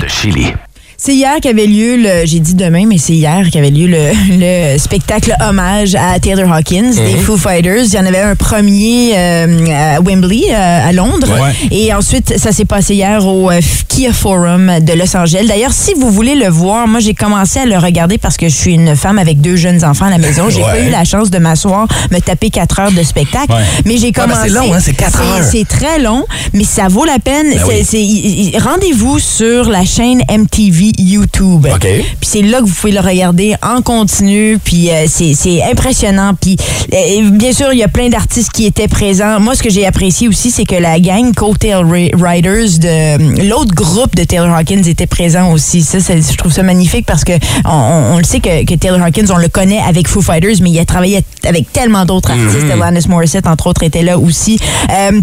[0.00, 0.54] De Chili.
[1.00, 2.26] C'est hier qu'avait lieu le.
[2.26, 4.10] J'ai dit demain, mais c'est hier qu'avait lieu le,
[4.74, 7.20] le spectacle hommage à Taylor Hawkins des Mhm.
[7.20, 7.84] Foo Fighters.
[7.84, 11.28] Il y en avait un premier euh, à Wembley, euh, à Londres.
[11.40, 11.54] Ouais.
[11.70, 15.44] Et ensuite, ça s'est passé hier au euh, Kia Forum de Los Angeles.
[15.46, 18.56] D'ailleurs, si vous voulez le voir, moi, j'ai commencé à le regarder parce que je
[18.56, 20.50] suis une femme avec deux jeunes enfants à la maison.
[20.50, 23.52] J'ai pas eu la chance de m'asseoir, me taper quatre heures de spectacle.
[23.52, 23.62] Ouais.
[23.84, 24.48] Mais j'ai ben, commencé.
[24.48, 25.44] c'est long, hein, c'est quatre heures.
[25.48, 26.24] C'est très long,
[26.54, 27.50] mais ça vaut la peine.
[27.50, 28.52] Ben oui.
[28.58, 31.66] Rendez-vous sur la chaîne MTV YouTube.
[31.72, 31.80] OK.
[31.80, 34.58] Puis c'est là que vous pouvez le regarder en continu.
[34.62, 36.32] Puis euh, c'est c'est impressionnant.
[36.40, 36.56] Puis
[36.92, 39.40] euh, bien sûr, il y a plein d'artistes qui étaient présents.
[39.40, 43.74] Moi, ce que j'ai apprécié aussi, c'est que la gang Coattail Ri- Riders de l'autre
[43.74, 45.82] groupe de Taylor Hawkins était présent aussi.
[45.82, 47.32] Ça, je trouve ça magnifique parce que
[47.64, 50.56] on, on- on le sait que, que Taylor Hawkins, on le connaît avec Foo Fighters,
[50.62, 52.70] mais il a travaillé avec tellement d'autres artistes.
[52.70, 54.58] Alanis Morissette, entre autres, était là aussi.
[54.90, 55.20] Euh,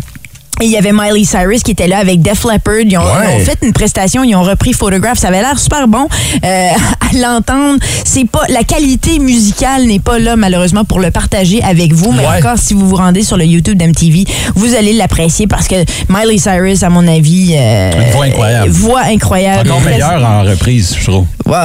[0.61, 2.75] Et il y avait Miley Cyrus qui était là avec Def Leppard.
[2.85, 3.09] Ils ont, Ouais.
[3.37, 5.17] ils ont fait une prestation, ils ont repris Photograph.
[5.19, 6.07] Ça avait l'air super bon
[6.43, 6.47] euh,
[7.11, 7.79] à l'entendre.
[8.05, 12.11] C'est pas la qualité musicale n'est pas là malheureusement pour le partager avec vous.
[12.13, 12.37] Mais Ouais.
[12.37, 14.23] encore, si vous vous rendez sur le YouTube d'MTV,
[14.55, 15.75] vous allez l'apprécier parce que
[16.09, 18.69] Miley Cyrus, à mon avis, euh, Une voix incroyable.
[18.71, 19.69] voix incroyable.
[19.71, 21.25] Encore Pres- meilleur en reprise, je trouve.
[21.45, 21.55] Ouais.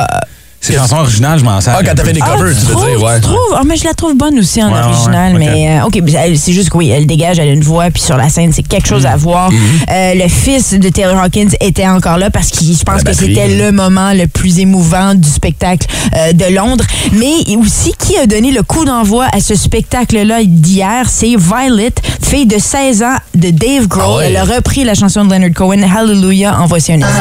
[0.63, 1.75] Ces chansons originales, je m'en sers.
[1.75, 3.15] Ah, quand t'as fait des covers, tu veux dire, ouais.
[3.17, 3.39] tu trouves?
[3.57, 5.35] Ah, mais je la trouve bonne aussi en original.
[5.39, 5.99] Mais euh, OK,
[6.37, 8.63] c'est juste que oui, elle dégage, elle a une voix, puis sur la scène, c'est
[8.63, 8.95] quelque Mm.
[8.95, 9.51] chose à voir.
[9.51, 9.57] Mm-hmm.
[9.91, 13.49] Euh, le fils de Taylor Hawkins était encore là parce que je pense que c'était
[13.49, 16.85] le moment le plus émouvant du spectacle euh, de Londres.
[17.13, 21.07] Mais aussi, qui a donné le coup d'envoi à ce spectacle-là d'hier?
[21.09, 24.23] C'est Violet, fille de 16 ans de Dave Grohl.
[24.25, 24.27] Ah.
[24.27, 27.15] Elle a repris la chanson de Leonard Cohen, Hallelujah, en voici un extrait.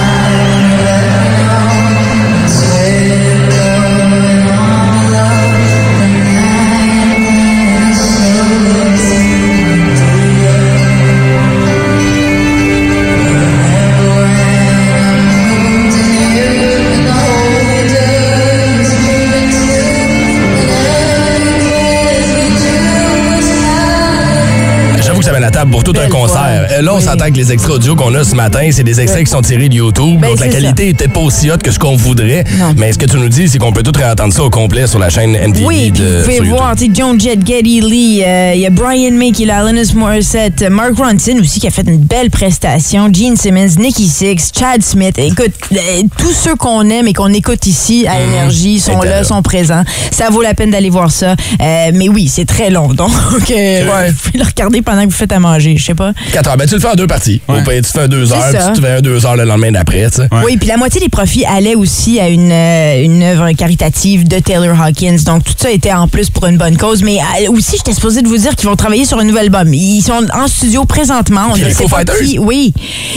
[27.39, 30.19] Les extraits audio qu'on a ce matin, c'est des extraits qui sont tirés de YouTube.
[30.19, 32.43] Ben, donc la qualité peut-être pas aussi haute que ce qu'on voudrait.
[32.58, 32.74] Non.
[32.75, 35.00] Mais ce que tu nous dis, c'est qu'on peut tout réentendre ça au complet sur
[35.00, 38.60] la chaîne MTV Oui, de vous pouvez voir, tu John Jett, Geddy Lee, euh, il
[38.60, 41.88] y a Brian May qui est là, Alanis Morissette, Mark Ronson aussi qui a fait
[41.88, 45.17] une belle prestation, Gene Simmons, Nicky Six, Chad Smith.
[45.17, 45.77] Écoute, euh,
[46.17, 49.24] tous ceux qu'on aime et qu'on écoute ici à Énergie sont là, là.
[49.24, 49.84] sont présents.
[50.12, 51.36] Ça vaut la peine d'aller voir ça.
[51.62, 53.12] Euh, mais oui, c'est très long, donc
[53.50, 56.12] euh, vous pouvez le regarder pendant que vous faites à manger, je sais pas.
[56.34, 56.58] 4 heures.
[56.58, 57.29] Ben, tu le fais en deux parties.
[57.48, 59.72] Au pire, tu fais un deux heures, puis tu fais un deux heures le lendemain
[59.72, 60.30] d'après, tu sais.
[60.46, 64.40] Oui, puis la moitié des profits allaient aussi à une, euh, une œuvre caritative de
[64.40, 65.18] Taylor Hawkins.
[65.26, 67.04] Donc, tout ça était en plus pour une bonne cause.
[67.04, 69.74] Mais euh, aussi, j'étais supposée de vous dire qu'ils vont travailler sur un nouvel album.
[69.74, 71.48] Ils sont en studio présentement.
[71.52, 72.40] On ne sait pas qui.
[72.40, 72.74] Oui.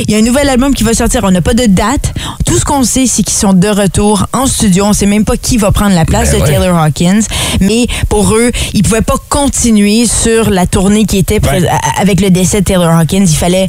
[0.06, 1.20] Il y a un nouvel album qui va sortir.
[1.24, 2.12] On n'a pas de date.
[2.46, 4.84] Tout ce qu'on sait, c'est qu'ils sont de retour en studio.
[4.86, 6.50] On sait même pas qui va prendre la place Ben de ouais.
[6.50, 7.20] Taylor Hawkins.
[7.60, 11.66] Mais pour eux, ils pouvaient pas continuer sur la tournée qui était Ben.
[12.00, 13.24] avec le décès de Taylor Hawkins.
[13.26, 13.68] Il fallait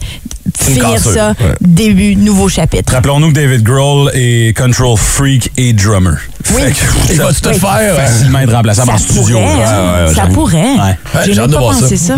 [0.57, 1.29] finir cassure, ça.
[1.29, 1.55] ouais.
[1.61, 2.93] Début, nouveau chapitre.
[2.93, 6.17] Rappelons-nous que David Grohl est control freak et drummer.
[6.55, 6.61] Oui.
[6.63, 6.77] Fait que
[7.11, 7.69] Il ça va tout faire.
[7.97, 8.05] hein?
[8.05, 9.37] facilement être remplaçable Ça en studio.
[9.39, 10.13] hein?
[10.13, 10.75] ça pourrait.
[11.25, 11.81] J'ai hâte de voir ça.
[11.81, 12.15] pensé ça.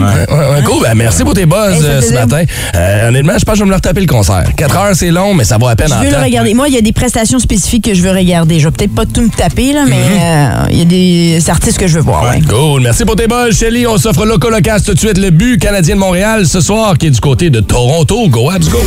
[0.65, 0.81] Cool.
[0.83, 2.43] Ben, merci pour tes buzz euh, ce matin.
[2.75, 4.43] Euh, honnêtement, je pense que je vais me le retaper le concert.
[4.57, 6.53] 4 heures, c'est long, mais ça vaut à peine Je en veux le regarder.
[6.53, 8.59] Moi, il y a des prestations spécifiques que je veux regarder.
[8.59, 11.77] Je vais peut-être pas tout me taper, là, mais euh, il y a des artistes
[11.77, 12.33] que je veux voir.
[12.49, 12.81] Cool.
[12.81, 13.85] Merci pour tes buzz, Shelly.
[13.87, 15.17] On s'offre Loco Locas tout de suite.
[15.17, 18.27] Le but canadien de Montréal ce soir qui est du côté de Toronto.
[18.29, 18.79] Go Habs, go!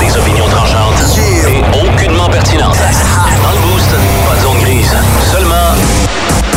[0.00, 2.76] Des opinions tranchantes et aucunement pertinentes.
[3.42, 3.90] Dans le boost,
[4.28, 4.94] pas de zone grise.
[5.32, 5.74] Seulement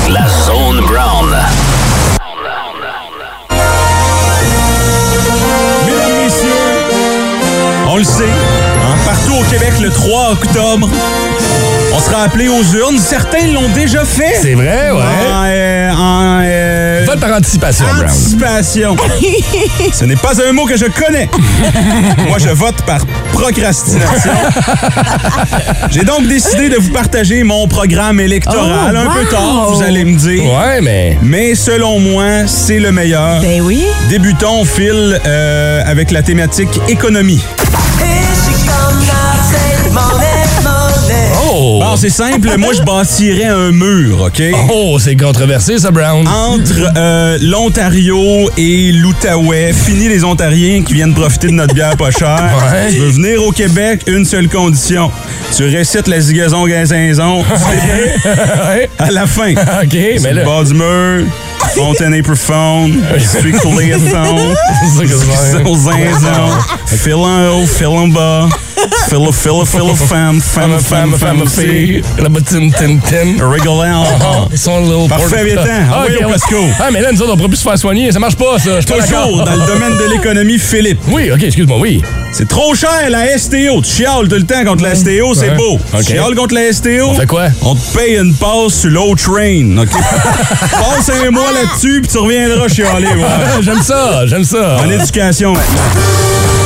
[0.10, 1.38] la zone brown.
[5.86, 6.50] Mesdames, messieurs,
[7.88, 10.90] on le sait, hein, partout au Québec, le 3 octobre,
[12.00, 12.98] on sera appelé aux urnes.
[12.98, 14.36] Certains l'ont déjà fait.
[14.42, 14.98] C'est vrai, ouais.
[14.98, 18.06] En, euh, en, euh, Vote par anticipation, Brown.
[18.06, 18.96] anticipation.
[19.94, 21.30] Ce n'est pas un mot que je connais.
[22.28, 24.32] Moi, je vote par procrastination.
[25.90, 28.98] J'ai donc décidé de vous partager mon programme électoral.
[28.98, 30.44] Oh, un peu tard, vous allez me dire.
[30.46, 31.18] Ouais, mais.
[31.22, 33.42] Mais selon moi, c'est le meilleur.
[33.42, 33.84] Ben oui.
[34.10, 37.44] Débutons, Phil, euh, avec la thématique économie.
[39.96, 40.29] Oh!
[41.98, 42.50] C'est simple.
[42.58, 44.42] Moi, je bâtirais un mur, OK?
[44.72, 46.28] Oh, c'est controversé, ça, Brown.
[46.28, 52.12] Entre euh, l'Ontario et l'Outaouais, fini les Ontariens qui viennent profiter de notre bière pas
[52.12, 52.30] chère.
[52.60, 52.92] Ouais.
[52.92, 55.12] Tu veux venir au Québec, une seule condition.
[55.56, 58.90] Tu récites la zigaison gazinzon ouais.
[59.00, 59.52] à la fin.
[59.84, 60.44] OK, mais le là.
[60.44, 61.26] bord du mur,
[61.76, 64.40] Fontaine profonde, strictly a song,
[64.82, 65.58] C'est ça que c'est.
[65.58, 66.50] Zigzon, zinzon,
[66.86, 68.48] fil en haut, fil en bas,
[69.10, 72.02] fil a fil a fil a femme, Femme, femme, femme, femme, fille.
[72.22, 73.50] La bottine, tin, tin.
[73.50, 74.04] Rigolant.
[74.52, 75.62] Ils sont little Parfait, pork- viens-t'en.
[75.92, 76.32] Ah, Envoyez ok, au.
[76.32, 76.56] Costco.
[76.80, 78.12] Ah, mais là, nous autres, on pourrait plus se faire soigner.
[78.12, 78.80] Ça marche pas, ça.
[78.80, 81.00] Je Toujours dans le domaine de l'économie, Philippe.
[81.10, 82.02] Oui, OK, excuse-moi, oui.
[82.32, 83.82] C'est trop cher, la STO.
[83.82, 85.80] Tu chiales tout le temps contre la STO, c'est beau.
[85.98, 87.10] Tu chiales contre la STO.
[87.10, 87.48] On fait quoi?
[87.62, 89.78] On te paye une passe sur l'autre train.
[89.80, 89.90] OK?
[90.72, 93.08] Passe un mois là-dessus, puis tu reviendras chialer.
[93.24, 94.78] Ah, J'aime ça, j'aime ça.
[94.86, 96.59] En éducation maintenant.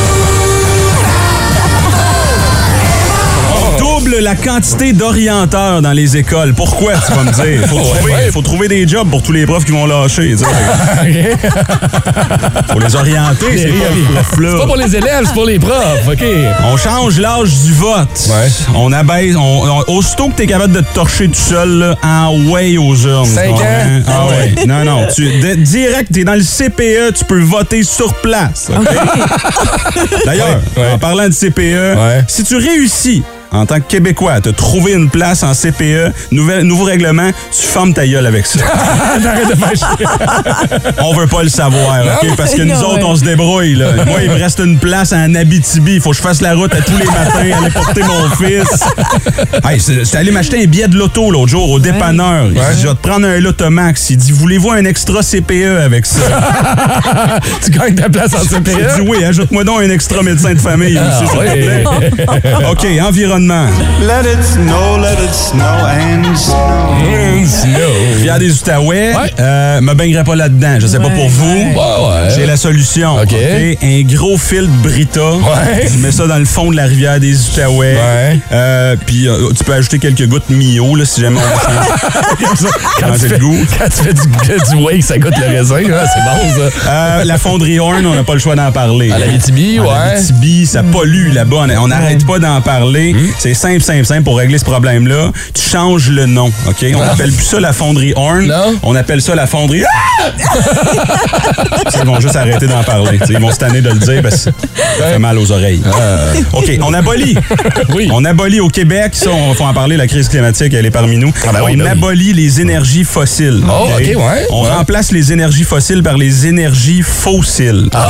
[4.13, 6.53] Double la quantité d'orienteurs dans les écoles.
[6.53, 7.67] Pourquoi, tu vas me dire?
[7.67, 10.35] Faut trouver, faut trouver des jobs pour tous les profs qui vont lâcher.
[12.71, 14.49] Faut les orienter, c'est pas les.
[14.51, 16.23] C'est pas pour les élèves, c'est pour les profs, OK.
[16.71, 18.07] On change l'âge du vote.
[18.29, 18.49] Ouais.
[18.75, 19.35] On abaisse.
[19.35, 19.41] On,
[19.87, 23.25] on- aussitôt que t'es capable de te torcher tout seul, là, en way aux urnes.
[23.25, 23.63] Cinq Ouais.
[23.63, 24.01] ans?
[24.07, 24.65] Ah Ah ouais.
[24.65, 25.07] Non, non.
[25.13, 28.69] Tu, de- direct, t'es dans le CPE, tu peux voter sur place.
[30.25, 30.91] D'ailleurs, Ouais, ouais.
[30.93, 31.97] en parlant de CPE,
[32.27, 33.23] si tu réussis
[33.53, 37.93] en tant que Québécois te trouver une place en CPE, nouvel, nouveau règlement, tu fermes
[37.93, 38.59] ta gueule avec ça.
[39.13, 41.01] De.
[41.03, 42.35] On veut pas le savoir, OK?
[42.35, 43.91] Parce que nous autres, on se débrouille, là.
[44.07, 45.95] Moi, il me reste une place en Abitibi.
[45.95, 48.83] Il faut que je fasse la route à tous les matins, aller porter mon fils.
[49.63, 49.79] Hey,
[50.17, 52.47] allé m'acheter un billet de loto l'autre jour au dépanneur.
[52.47, 54.09] Il dit, je vais te prendre un Lotomax.
[54.09, 56.21] Il dit, voulez-vous un extra CPE avec ça?
[57.63, 59.01] tu gagnes ta place en J'ai dit, CPE.
[59.07, 62.25] oui, ajoute-moi donc un extra médecin de famille Ah, aussi, oui.
[62.71, 63.42] OK, environnement.
[63.47, 66.55] Let it snow, let it snow and snow.
[67.45, 68.15] Snow.
[68.15, 69.33] Rivière des Outaouais, Ouais.
[69.37, 70.77] euh, me baignerai pas là-dedans.
[70.79, 71.53] Je sais pas pour vous.
[71.57, 72.29] Ouais, ouais.
[72.35, 73.15] J'ai la solution.
[73.21, 73.33] OK.
[73.83, 75.19] Un gros fil de Brita.
[75.33, 75.87] Ouais.
[75.91, 77.95] Tu mets ça dans le fond de la rivière des Outaouais.
[77.95, 78.39] Ouais.
[78.53, 82.43] Euh, Puis euh, tu peux ajouter quelques gouttes Mio là, si jamais on
[83.01, 83.57] quand, tu le fais, goût?
[83.77, 84.21] quand tu fais du,
[84.77, 85.75] du wake, ça goûte le raisin.
[85.75, 86.89] hein, c'est bon, ça.
[86.89, 89.11] Euh, la fonderie Horn, on n'a pas le choix d'en parler.
[89.11, 89.87] À l'Abitibi, À ouais.
[90.13, 91.57] l'Abitibi, ça pollue là-bas.
[91.67, 93.13] On- On n'arrête pas d'en parler.
[93.13, 93.27] Hmm.
[93.39, 95.31] C'est simple, simple, simple pour régler ce problème-là.
[95.53, 96.85] Tu changes le nom, OK?
[96.95, 98.45] On n'appelle plus ça la fonderie Horn.
[98.47, 98.75] Non?
[98.83, 99.83] On appelle ça la fonderie...
[99.83, 100.29] Ah!
[101.99, 103.17] Ils vont juste arrêter d'en parler.
[103.19, 104.51] T'sais, ils vont se tanner de le dire parce que
[104.99, 105.81] ça fait mal aux oreilles.
[106.53, 107.35] OK, on abolit.
[107.93, 108.09] Oui.
[108.11, 111.17] On abolit au Québec, ça, on faut en parler, la crise climatique, elle est parmi
[111.17, 111.31] nous.
[111.45, 111.89] Ah ben oui, on ben oui.
[111.89, 113.61] abolit les énergies fossiles.
[113.67, 114.15] Oh, OK, ouais.
[114.49, 114.69] On Ouais.
[114.71, 117.89] remplace les énergies fossiles par les énergies fossiles.
[117.93, 118.09] Ah.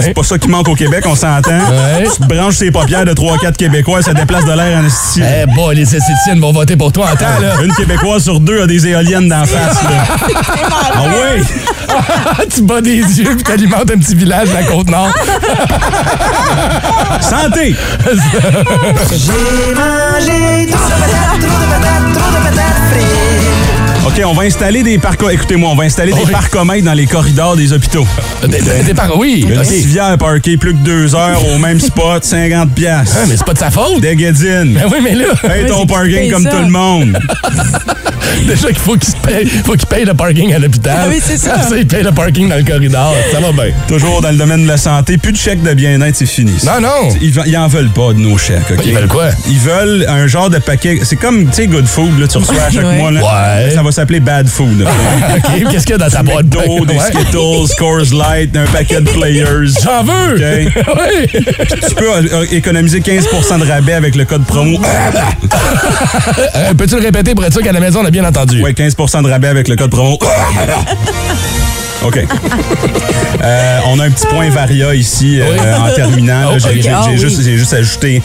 [0.00, 1.50] C'est pas ça qui manque au Québec, on s'entend.
[1.50, 2.04] Ouais.
[2.04, 5.22] Tu te branches ses paupières de 3-4 Québécois, ça déplace de l'air en esti.
[5.22, 7.62] Eh, bon, les esthéticiennes vont voter pour toi en temps, là.
[7.62, 9.82] Une Québécoise sur deux a des éoliennes d'en face.
[9.82, 10.04] Là.
[10.94, 11.44] Ah oui?
[12.54, 15.12] tu bats des yeux puis t'alimentes un petit village de la Côte-Nord.
[17.20, 17.74] Santé!
[24.18, 25.34] OK, on va installer des parcomètres.
[25.40, 26.32] Écoutez-moi, on va installer des Oui.
[26.32, 28.06] parcomètres dans les corridors des hôpitaux.
[28.42, 29.64] Des, des- des par- oui, Une OK.
[29.64, 33.16] civière parquée plus que deux heures au même spot, 50 piastres.
[33.20, 34.00] Ah, mais c'est pas de sa faute.
[34.00, 34.74] Des guédines.
[34.74, 36.50] Ben oui, mais là, Oui, ton parking comme ça.
[36.50, 37.16] tout le monde.
[38.46, 40.96] déjà qu'il faut qu'il se paye, faut qu'il paye le parking à l'hôpital.
[41.00, 41.54] Ah oui, c'est ça.
[41.54, 43.14] Après il paye le parking dans le corridor.
[43.32, 43.72] Ça va bien.
[43.86, 46.58] Toujours dans le domaine de la santé, plus de chèques de bien-être, c'est fini.
[46.58, 46.80] ça.
[46.80, 47.08] Non, non.
[47.20, 48.80] Ils, ils en veulent pas de nos chèques, OK?
[48.84, 49.26] Ils veulent quoi?
[49.48, 50.98] Ils veulent un genre de paquet.
[51.04, 52.98] C'est comme, tu sais, Good Food, là, tu reçois à chaque Ouais.
[52.98, 53.10] mois.
[53.10, 53.20] Là.
[53.20, 53.70] Ouais.
[53.74, 54.82] Ça va s'appeler Bad Food.
[54.82, 56.46] OK, qu'est-ce qu'il y a dans ta boîte?
[56.46, 57.00] McDo, des Ouais.
[57.12, 59.72] Skittles, Coors Light, un paquet de Players.
[59.84, 60.34] J'en veux!
[60.36, 60.72] OK.
[61.00, 61.42] oui!
[61.88, 64.78] tu peux euh, économiser 15% de rabais avec le code promo.
[66.54, 68.62] Euh, Peux-tu le répéter pour être sûr qu'à la maison, on a bien entendu?
[68.62, 70.18] Ouais, 15% de rabais avec le code promo.
[72.04, 72.26] OK.
[73.42, 75.46] Euh, on a un petit point Varia ici euh,
[75.78, 76.50] en terminant.
[76.54, 77.56] Oh, J'ai Ah j'ai oui.
[77.58, 78.22] juste, ajouté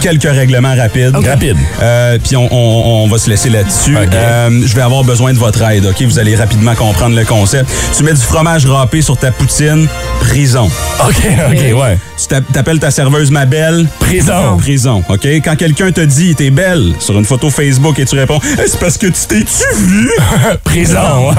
[0.00, 1.14] quelques règlements rapides.
[1.16, 1.56] Rapide.
[1.80, 3.96] Euh, Puis on, on- on va se laisser là-dessus.
[3.96, 6.02] Euh, je vais avoir besoin de votre aide, OK?
[6.02, 7.68] Vous allez rapidement comprendre le concept.
[7.96, 9.88] Tu mets du fromage râpé sur ta poutine,
[10.20, 10.68] prison.
[11.06, 11.16] OK,
[11.50, 11.98] OK, ouais.
[12.20, 14.56] Tu t'a- t'appelles ta serveuse ma belle, Prison.
[14.58, 15.26] prison, OK?
[15.44, 18.78] Quand quelqu'un te dit t'es belle sur une photo Facebook et tu réponds Eh, c'est
[18.78, 20.10] parce que tu t'es-tu vu?
[20.64, 21.30] Prison.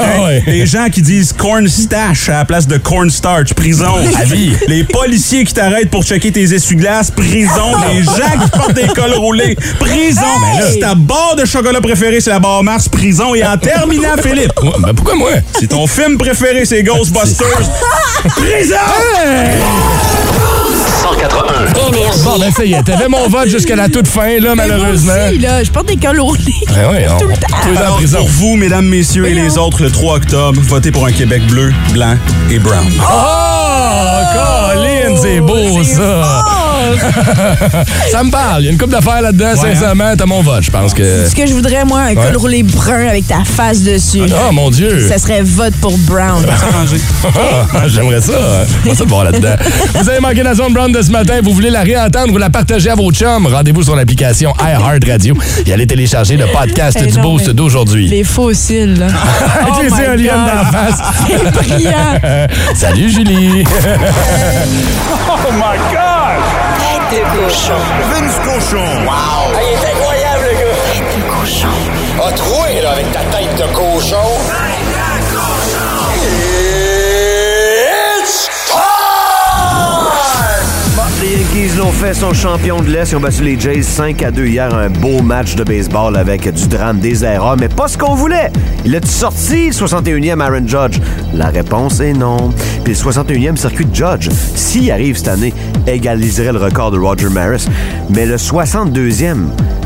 [0.48, 3.86] Les gens qui disent corn stash à la place de corn starch, prison.
[4.19, 4.54] À vie.
[4.67, 7.71] Les policiers qui t'arrêtent pour checker tes essuie-glaces, prison.
[7.93, 10.21] Les gens qui portent des cols roulés, prison.
[10.41, 13.34] Mais là, si ta barre de chocolat préférée, c'est la barre Mars, prison.
[13.36, 15.30] Et en terminant, Philippe, Ouais, ben pourquoi moi?
[15.60, 17.47] si ton film préféré, c'est Ghostbusters,
[18.36, 18.76] prison!
[21.19, 21.88] 181.
[21.88, 22.23] Énergie.
[22.23, 25.13] Bon, ben ça y est, t'avais mon vote jusqu'à la toute fin, là, malheureusement.
[25.13, 26.56] Moi aussi, là, je porte des cols roulés.
[26.67, 27.80] Ben oui, on, Tout le temps.
[27.80, 31.45] Alors, pour vous, mesdames, messieurs et les autres, le 3 octobre, votez pour un Québec
[31.47, 32.17] bleu, blanc
[32.49, 32.88] et brown.
[33.02, 36.33] Oh, Colin, c'est beau, ça.
[38.12, 38.62] ça me parle.
[38.62, 40.13] Il y a une coupe d'affaires là-dedans, sincèrement.
[40.17, 41.28] T'as mon vote, je pense que...
[41.28, 44.22] Ce que je voudrais, moi, un col roulé brun avec ta face dessus.
[44.24, 45.08] Oh, mon Dieu.
[45.08, 46.46] Ça serait vote pour Brown.
[46.46, 48.34] Ah, J'aimerais ça.
[48.84, 49.56] J'aimerais ça de voir là-dedans.
[49.96, 51.39] Vous avez manqué la zone brown de ce matin.
[51.43, 53.48] Vous voulez la réentendre ou la partager à vos chums?
[53.48, 58.08] Rendez-vous sur l'application iHeartRadio et allez télécharger le podcast Eh du non, Boost d'aujourd'hui.
[58.08, 59.08] Les fossiles, là.
[59.67, 60.63] Oh les my éoliennes God.
[60.65, 61.02] d'en face.
[61.28, 62.48] C'est brillant.
[62.76, 63.63] Salut, Julie.
[67.13, 67.80] Tête de cochon.
[68.10, 68.89] Vince Cochon.
[69.08, 70.73] Ah, il est incroyable, le gars!
[70.93, 71.67] Tête de cochon.
[72.17, 74.30] A troué, là, avec ta tête de cochon.
[78.26, 78.80] It's time!
[81.21, 83.12] Les Yankees l'ont fait, sont champions de l'Est.
[83.12, 84.73] Ils ont battu les Jays 5 à 2 hier.
[84.73, 88.52] Un beau match de baseball avec du drame, des erreurs, mais pas ce qu'on voulait.
[88.86, 90.99] Il a-tu sorti le 61e Aaron Judge?
[91.34, 92.52] La réponse est non.
[92.84, 95.54] Puis le 61e circuit de Judge, s'il arrive cette année,
[95.88, 97.67] égaliserait le record de Roger Maris.
[98.10, 99.38] Mais le 62e,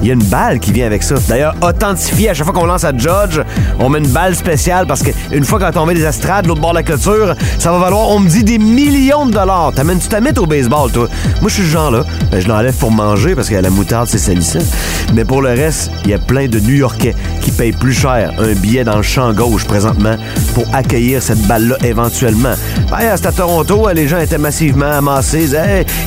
[0.02, 1.16] il y a une balle qui vient avec ça.
[1.28, 3.42] D'ailleurs, authentifié à chaque fois qu'on lance à Judge,
[3.80, 6.72] on met une balle spéciale parce qu'une fois qu'on met des astrades de l'autre bord
[6.72, 9.74] de la clôture, ça va valoir, on me dit, des millions de dollars.
[9.76, 11.08] T'amènes-tu ta mythe au baseball, toi?
[11.42, 12.04] Moi, je suis ce genre-là.
[12.32, 14.60] Ben, je l'enlève pour manger parce que la moutarde, c'est salissant.
[15.14, 17.16] Mais pour le reste, il y a plein de New-Yorkais
[17.52, 20.16] payent plus cher un billet dans le champ gauche présentement
[20.54, 22.54] pour accueillir cette balle-là éventuellement.
[22.92, 25.50] Ben, c'était à Toronto, les gens étaient massivement amassés.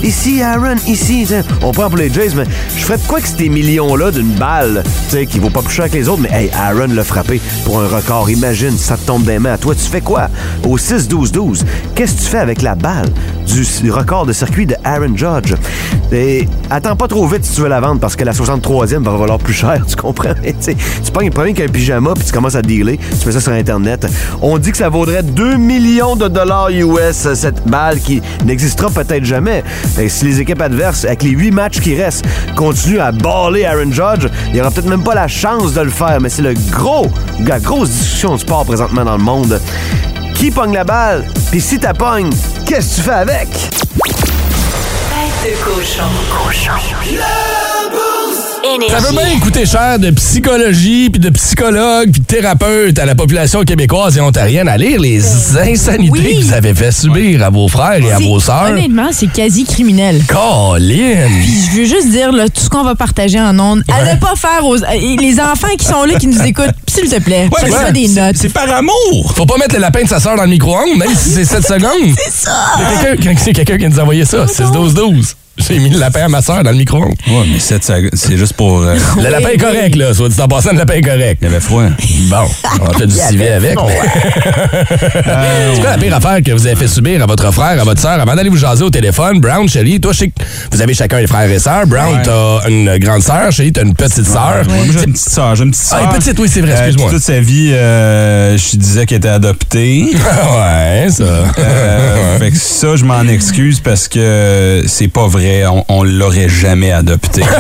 [0.03, 1.27] Ici, Aaron, ici.
[1.63, 2.45] On prend pour les Jays, mais
[2.77, 4.83] je ferais de quoi que ces millions-là d'une balle,
[5.31, 7.89] qui vaut pas plus cher que les autres, mais hey, Aaron l'a frappé pour un
[7.89, 8.31] record.
[8.31, 9.57] Imagine, ça te tombe des mains.
[9.57, 10.29] Toi, tu fais quoi?
[10.67, 13.09] Au 6-12-12, qu'est-ce que tu fais avec la balle
[13.47, 15.55] du, record de circuit de Aaron Judge?
[16.13, 19.17] Et attends pas trop vite si tu veux la vendre parce que la 63e va
[19.17, 20.35] valoir plus cher, tu comprends?
[20.43, 24.07] Tu pognes pas qu'un pyjama puis tu commences à dealer, tu mets ça sur Internet.
[24.43, 29.25] On dit que ça vaudrait 2 millions de dollars US, cette balle qui n'existera peut-être
[29.25, 29.65] jamais.
[29.99, 32.25] Et si les équipes adverses, avec les 8 matchs qui restent,
[32.57, 35.91] continuent à baller Aaron Judge, il n'y aura peut-être même pas la chance de le
[35.91, 37.07] faire, mais c'est le gros,
[37.47, 39.61] la grosse discussion de sport présentement dans le monde.
[40.35, 41.27] Qui pogne la balle?
[41.51, 42.31] Puis si t'as pogne,
[42.67, 43.49] qu'est-ce que tu fais avec?
[45.11, 46.05] Tête de cochon.
[46.45, 46.73] Cochon.
[48.91, 53.15] Ça veut bien coûter cher de psychologie, puis de psychologue, puis de thérapeute à la
[53.15, 56.39] population québécoise et ontarienne à lire les insanités Oui.
[56.41, 58.71] que vous avez fait subir à vos frères et à vos sœurs.
[58.71, 60.23] Honnêtement, c'est quasi criminel.
[60.29, 61.29] Colin!
[61.41, 64.21] Puis je veux juste dire, là, tout ce qu'on va partager en ondes, à ne
[64.21, 64.77] pas faire aux.
[64.77, 68.37] Les enfants qui sont là, qui nous écoutent, s'il te plaît, Ouais, faites des notes.
[68.37, 69.33] C'est par amour!
[69.35, 71.63] Faut pas mettre le lapin de sa sœur dans le micro-ondes, même si c'est 7
[71.67, 72.15] secondes.
[72.17, 72.57] C'est ça!
[72.77, 75.35] C'est quelqu'un c'est quelqu'un qui nous a envoyé ça, 6-12-12.
[75.67, 77.15] J'ai mis le lapin à ma sœur dans le micro-ondes.
[77.29, 78.81] Ouais, mais secondes, c'est juste pour.
[78.83, 80.13] euh, Le lapin est correct, là.
[80.15, 81.39] Soit dit en passant, le lapin est correct.
[81.43, 81.85] Il y avait froid.
[82.29, 82.37] Bon,
[82.83, 83.77] on a fait du civet avec.
[83.87, 84.01] mais-
[85.75, 88.01] C'est quoi la pire affaire que vous avez fait subir à votre frère, à votre
[88.01, 89.41] sœur, avant d'aller vous jaser au téléphone?
[89.41, 90.43] Brown, Shelly, toi, je sais que
[90.73, 91.87] vous avez chacun des frères et sœurs.
[91.87, 92.23] Brown, Ouais.
[92.25, 93.51] t'as une grande sœur.
[93.53, 94.63] Shelly, t'as une petite sœur.
[94.69, 95.55] Moi, j'ai une petite sœur.
[95.57, 96.03] J'ai une petite Ah, sœur.
[96.13, 97.11] une petite, oui, c'est vrai, Euh, excuse-moi.
[97.11, 100.07] toute sa vie, euh, je disais qu'elle était adoptée.
[100.15, 101.23] ouais, ça.
[101.59, 105.50] Euh, fait que ça, je m'en excuse parce que c'est pas vrai.
[105.71, 107.43] On, on l'aurait jamais adopté.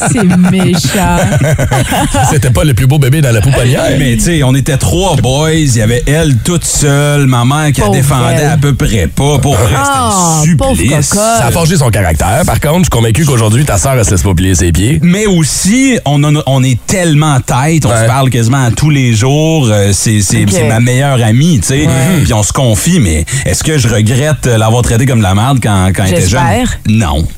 [0.12, 1.16] C'est méchant.
[2.30, 3.84] C'était pas le plus beau bébé dans la pouponnière.
[3.98, 5.50] Mais tu sais, on était trois boys.
[5.52, 8.50] Il y avait elle toute seule, ma mère qui la défendait elle.
[8.50, 9.38] à peu près pas.
[9.38, 11.08] Pour Ah, supplice.
[11.10, 11.24] cocotte.
[11.38, 12.42] Ça a forgé son caractère.
[12.46, 14.98] Par contre, je suis convaincu qu'aujourd'hui, ta sœur, elle se laisse pas plier ses pieds.
[15.02, 18.02] Mais aussi, on, en a- on est tellement tête, on Ouais.
[18.02, 19.68] se parle quasiment à tous les jours.
[19.70, 20.20] euh, c'est
[20.68, 21.88] ma meilleure amie, tu sais.
[22.24, 25.34] Puis on se confie, mais est-ce que je regrette euh, l'avoir traité comme de la
[25.34, 26.40] merde quand, quand elle était jeune?
[26.40, 26.78] J'espère.
[26.88, 27.26] Non.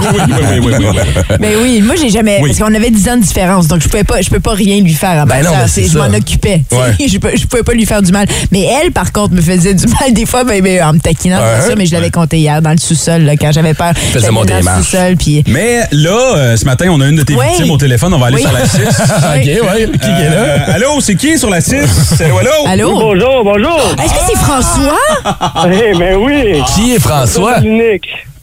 [0.00, 1.36] Oui, oui, oui, oui, oui, oui.
[1.40, 2.50] Mais oui, moi j'ai jamais Oui.
[2.50, 4.80] parce qu'on avait 10 ans de différence, donc je pouvais pas je peux pas rien
[4.80, 5.98] lui faire à ma Ben non, c'est- je ça.
[6.08, 6.62] m'en occupais.
[6.70, 6.94] Ouais.
[7.08, 8.26] Je, je pouvais pas lui faire du mal.
[8.52, 11.38] Mais elle par contre me faisait du mal des fois ben, ben, en me taquinant
[11.38, 11.66] bien Ouais.
[11.66, 13.92] sûr, mais je l'avais compté hier dans le sous-sol là, quand j'avais peur.
[13.94, 17.16] Faisais J'allais monter dans le sous-sol puis Mais là, euh, ce matin, on a une
[17.16, 17.44] de tes Oui.
[17.48, 18.14] victimes au téléphone.
[18.14, 18.42] On va aller Oui.
[18.42, 18.78] sur la 6.
[18.78, 19.88] OK, ouais.
[20.00, 20.36] Qui est là?
[20.36, 21.74] Euh, allô, c'est qui sur la 6?
[22.16, 22.66] C'est allô?
[22.66, 22.92] Allô?
[22.98, 23.80] Bonjour, bonjour.
[24.02, 25.66] Est-ce que c'est François?
[25.66, 26.47] Eh, mais oui.
[26.74, 27.56] Qui est François?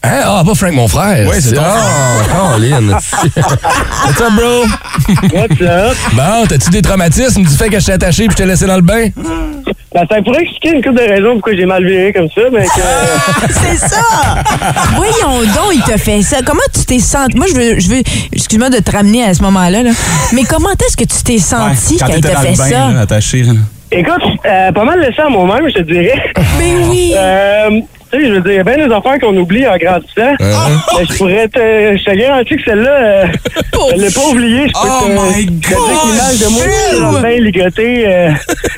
[0.07, 0.19] Hein?
[0.23, 1.27] Ah, pas Frank, mon frère.
[1.27, 2.89] Ouais, c'est ton Ah, Colin.
[2.89, 4.65] What's up, bro?
[5.33, 5.97] What's up?
[6.13, 8.75] Bon, t'as-tu des traumatismes du fait que je t'ai attaché et je t'ai laissé dans
[8.75, 9.07] le bain?
[9.95, 12.65] Ben, ça pourrait expliquer une couple de raisons pourquoi j'ai mal viré comme ça, mais
[12.65, 13.49] que...
[13.53, 14.01] C'est ça
[14.95, 16.37] Voyons donc, il t'a fait ça.
[16.45, 17.35] Comment tu t'es senti?
[17.37, 18.01] Moi je veux je veux
[18.33, 19.91] excuse-moi de te ramener à ce moment-là là.
[20.33, 22.63] Mais comment est-ce que tu t'es senti quand quand il t'a dans fait le bain,
[22.69, 22.91] ça?
[22.91, 23.43] là, attaché.
[23.43, 23.53] là.
[23.91, 26.21] Écoute, euh, pas mal laissé à moi-même, je te dirais.
[26.59, 27.79] Mais oui Euh,
[28.19, 30.36] sais, je veux dire, il y a bien des affaires qu'on oublie en grandissant.
[30.39, 31.60] Mais je pourrais te...
[31.97, 33.25] Je te garantis que celle-là, euh,
[33.95, 34.67] je l'ai pas oubliée.
[34.67, 36.49] Je peux Oh te, my te dire que l'image de
[37.12, 38.04] moi le ligoté.
[38.08, 38.32] euh,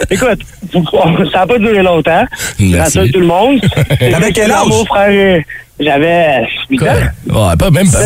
[0.09, 0.39] écoute,
[1.31, 2.25] ça n'a pas duré longtemps.
[2.59, 2.77] Merci.
[2.99, 3.59] Rassure tout le monde.
[3.99, 4.67] T'avais quel âge?
[4.67, 5.41] Mon frère, euh,
[5.79, 6.85] j'avais 8 ans.
[7.29, 7.99] Ouais, pas même pas.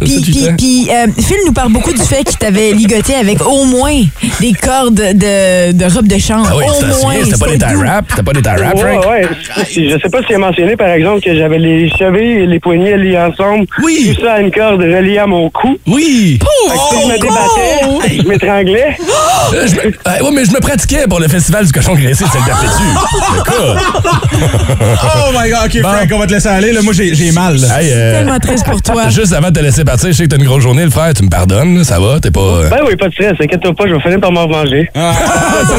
[0.00, 4.00] Puis, euh, Phil nous parle beaucoup du fait qu'il t'avait ligoté avec au moins
[4.40, 6.46] des cordes de, de robe de chambre.
[6.50, 7.14] Ah oui, au moins.
[7.24, 8.06] c'était pas des tie wraps?
[8.10, 9.06] C'était pas des tie wraps, Ouais, Frank?
[9.10, 9.28] ouais.
[9.74, 12.96] Je sais pas s'il a mentionné, par exemple, que j'avais les chevilles et les poignets
[12.96, 13.66] liés ensemble.
[13.82, 14.14] Oui.
[14.16, 15.76] Tout ça à une corde reliée à mon cou.
[15.86, 16.38] Oui!
[16.40, 16.46] Que
[16.76, 18.96] si je me débattais, je m'étranglais.
[19.54, 22.24] Euh, je me- euh, ouais, mais je me pratiquais pour le festival du cochon graissé
[22.24, 22.40] de celle
[23.38, 23.82] Écoute!
[24.80, 25.88] Oh my God, OK, Bon.
[25.88, 26.72] Frank, on va te laisser aller.
[26.72, 27.56] Là, moi, j'ai mal.
[27.60, 27.80] là.
[27.82, 29.08] Hey, euh, Tellement triste pour toi.
[29.10, 31.12] Juste avant de te laisser partir, je sais que t'as une grosse journée, le frère.
[31.14, 32.20] Tu me pardonnes, ça va?
[32.20, 32.40] T'es pas.
[32.40, 34.88] euh, Ben oui, pas de stress, inquiète-toi pas, je vais finir par m'en revenger.
[34.94, 35.12] ça,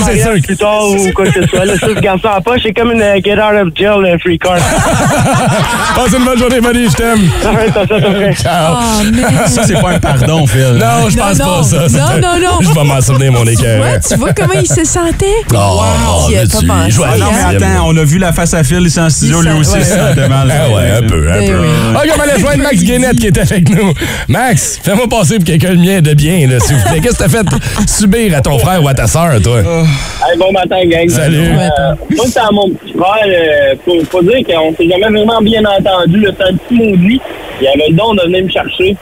[0.06, 0.32] c'est sûr.
[0.44, 1.66] Plus tard ou quoi que ce soit.
[1.66, 4.06] Là, ça, je garde ça en poche, c'est comme une euh, get out of jail
[4.12, 4.58] euh, free card.
[5.96, 7.30] Passe une bonne journée, buddy, je t'aime.
[8.42, 8.76] Ciao.
[8.78, 9.48] Oh.
[9.48, 10.78] Ça, c'est pas un pardon, Phil.
[10.80, 11.46] Non, je Non, pense non.
[11.46, 11.78] pas ça.
[11.90, 12.58] Non, non, non.
[12.62, 13.84] Je vais m'en souvenir, mon écœur.
[14.08, 15.26] tu vois comment il se sentait?
[15.54, 17.70] Oh, y as là, pas pensé, Ah non, mais hein?
[17.76, 19.80] attends, on a vu la face à Phil ici en studio, Il lui aussi, ouais.
[19.80, 20.52] il se sentait mal.
[20.52, 21.58] Ah ouais, un peu, un Ben peu.
[21.58, 23.94] OK, on va aller joindre Max Guénette qui est avec nous.
[24.28, 27.00] Max, fais-moi passer pour quelqu'un de mien de bien, là, s'il vous plaît.
[27.02, 27.46] Qu'est-ce que t'as fait
[27.88, 29.60] subir à ton frère ou à ta sœur, toi?
[29.60, 31.08] Hey, bon matin, gang.
[31.10, 31.38] Salut.
[31.40, 33.26] Euh, moi, c'est à mon petit frère.
[33.28, 36.26] euh, faut, faut dire qu'on s'est jamais vraiment bien entendu.
[36.38, 37.22] C'est un petit maudit.
[37.62, 38.96] Il avait le don de venir me chercher.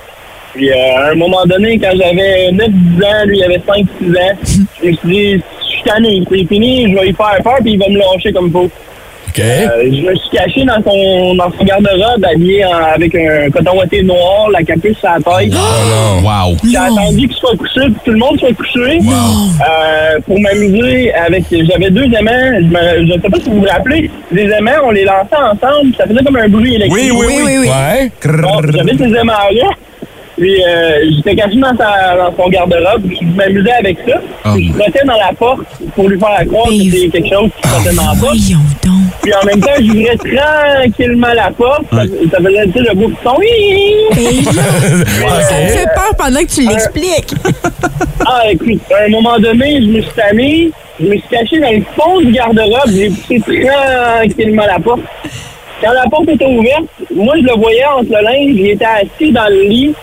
[0.53, 4.37] Puis, euh, à un moment donné, quand j'avais 9-10 ans, lui, il avait 5-6 ans,
[4.81, 7.73] je me suis dit, je suis tanné, c'est fini, je vais y faire peur, puis
[7.73, 8.69] il va me lâcher comme il faut.
[9.39, 13.77] Euh, je me suis caché dans son, dans son garde-robe, habillé en- avec un coton
[13.77, 15.53] ouaté noir, la capuche sur la tête.
[15.53, 16.27] Oh non.
[16.27, 16.57] Wow.
[16.69, 18.99] J'ai attendu qu'il soit couché, puis tout le monde soit couché.
[18.99, 21.43] Euh, pour m'amuser avec.
[21.51, 22.59] J'avais deux aimants.
[22.59, 24.09] Je, me, je sais pas si vous vous rappelez.
[24.31, 25.93] Les aimants, on les lançait ensemble.
[25.97, 27.11] Ça faisait comme un bruit électrique.
[27.11, 27.67] Oui, oui, Oui, oui, oui.
[27.67, 28.11] Ouais.
[28.41, 29.69] Bon, j'avais ces aimants-là.
[30.39, 33.03] Puis euh, j'étais caché dans, sa, dans son garde-robe.
[33.09, 34.21] Je m'amusais avec ça.
[34.53, 35.61] Puis je frottais dans la porte
[35.95, 38.37] pour lui faire croire que c'était quelque chose qui frottait dans la porte.
[38.37, 38.99] Voyons donc.
[39.21, 41.83] Puis en même temps, j'ouvrais tranquillement la porte.
[41.91, 43.41] Ça, ça faisait le beau son.
[43.41, 47.35] Et là, ça me fait peur pendant que tu l'expliques.
[48.25, 51.71] Ah, écoute, à un moment donné, je me suis tanné, je me suis caché dans
[51.71, 55.01] le fond du garde-robe, j'ai poussé tranquillement la porte.
[55.81, 59.31] Quand la porte était ouverte, moi, je le voyais entre le linge, il était assis
[59.31, 59.95] dans le lit,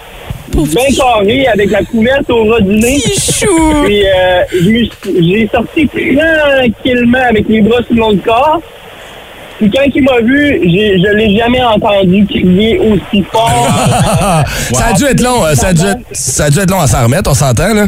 [0.55, 2.99] bien carré, avec la couverte au ras du nez.
[3.21, 3.47] Chou.
[3.85, 4.43] Puis, euh,
[5.21, 8.61] j'ai sorti tranquillement avec les bras sur le long du corps.
[9.59, 13.67] Puis quand il m'a vu, j'ai- je l'ai jamais entendu crier aussi fort.
[14.75, 15.45] Ça a dû être long.
[15.47, 15.83] euh, Ça a dû
[16.13, 17.87] ça a dû être long à s'en remettre, on s'entend, là?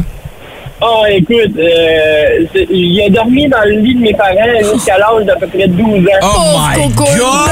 [0.81, 5.35] Ah, écoute, euh, il a dormi dans le lit de mes parents jusqu'à l'âge d'à
[5.35, 6.01] peu près 12 ans.
[6.23, 7.49] Oh my Coco, God!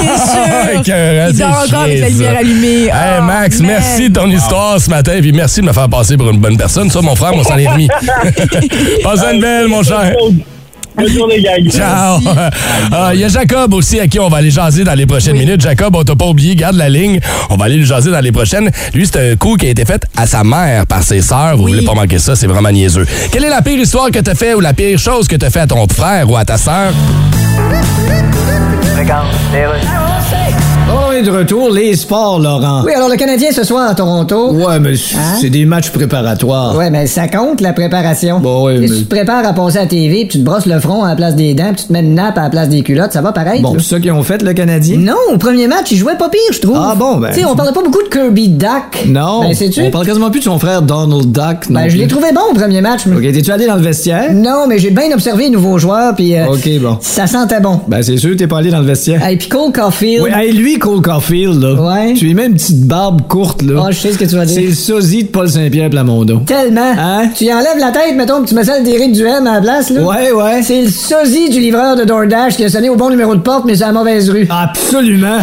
[0.00, 0.82] bien sûr.
[0.86, 2.84] Il c'est dort encore avec la lumière allumée.
[2.84, 6.16] Hey Oh, Max, merci de ton histoire ce matin, puis merci de me faire passer
[6.16, 6.90] pour une bonne personne.
[6.90, 7.88] Ça, mon frère, on s'en est remis.
[9.02, 10.14] Passe une belle, mon cher.
[10.96, 11.68] Bonne journée, gang.
[11.70, 12.20] Ciao!
[12.92, 15.36] Ah, Il y a Jacob aussi à qui on va aller jaser dans les prochaines
[15.36, 15.60] minutes.
[15.60, 17.18] Jacob, on t'a pas oublié, garde la ligne.
[17.50, 18.70] On va aller le jaser dans les prochaines.
[18.92, 21.56] Lui, c'est un coup qui a été fait à sa mère par ses sœurs.
[21.56, 21.72] Vous Oui.
[21.74, 23.06] voulez pas manquer ça, c'est vraiment niaiseux.
[23.32, 25.60] Quelle est la pire histoire que t'as fait ou la pire chose que t'as fait
[25.60, 26.92] à ton frère ou à ta sœur?
[28.96, 30.63] On
[31.14, 32.82] est de retour, les sports, Laurent.
[32.84, 34.50] Oui, alors le Canadien ce soir à Toronto.
[34.52, 35.36] Ouais, mais Hein?
[35.40, 36.76] c'est des matchs préparatoires.
[36.76, 38.40] Ouais, mais ça compte, la préparation.
[38.40, 40.38] Bon, ouais, Tu sais, mais- Tu te prépares à passer à la TV, puis tu
[40.40, 42.36] te brosses le front à la place des dents, puis tu te mets une nappe
[42.38, 43.60] à la place des culottes, ça va pareil?
[43.62, 44.96] Bon, c'est ça qu'ils ont fait, le Canadien?
[44.98, 46.76] Non, au premier match, il jouait pas pire, je trouve.
[46.80, 49.04] Ah bon, ben- Tu sais, on parlait pas beaucoup de Kirby Duck.
[49.06, 49.42] Non.
[49.42, 49.82] Ben, sais-tu?
[49.82, 51.68] On parle quasiment plus de son frère Donald Duck.
[51.70, 53.02] non Ben, je l'ai trouvé bon au premier match.
[53.06, 54.32] mais- Ok, t'es-tu allé dans le vestiaire?
[54.32, 56.98] Non, mais j'ai bien observé les nouveaux joueurs, puis euh, Ok, bon.
[57.00, 57.80] ça sentait bon.
[57.86, 59.24] Ben, c'est sûr, t'es pas allé dans le vestiaire.
[59.24, 60.22] Hey, puis Cole Caulfield.
[60.24, 61.74] Oui, hey, lui, Cole Caulfield, là.
[61.74, 62.14] Ouais.
[62.14, 63.84] Tu lui mets une petite barbe courte, là.
[63.86, 64.70] Ah, je sais ce que tu vas c'est dire.
[64.70, 66.40] le sosie de Paul Saint-Pierre Plamondon.
[66.40, 66.94] Tellement.
[66.98, 67.28] Hein?
[67.34, 69.90] Tu y enlèves la tête, mettons, que tu mets celle d'Éric Duhem à la place,
[69.90, 70.00] là.
[70.02, 70.62] Ouais, ouais.
[70.62, 73.64] C'est le sosie du livreur de DoorDash qui a sonné au bon numéro de porte,
[73.66, 74.48] mais c'est à la mauvaise rue.
[74.50, 75.38] Absolument.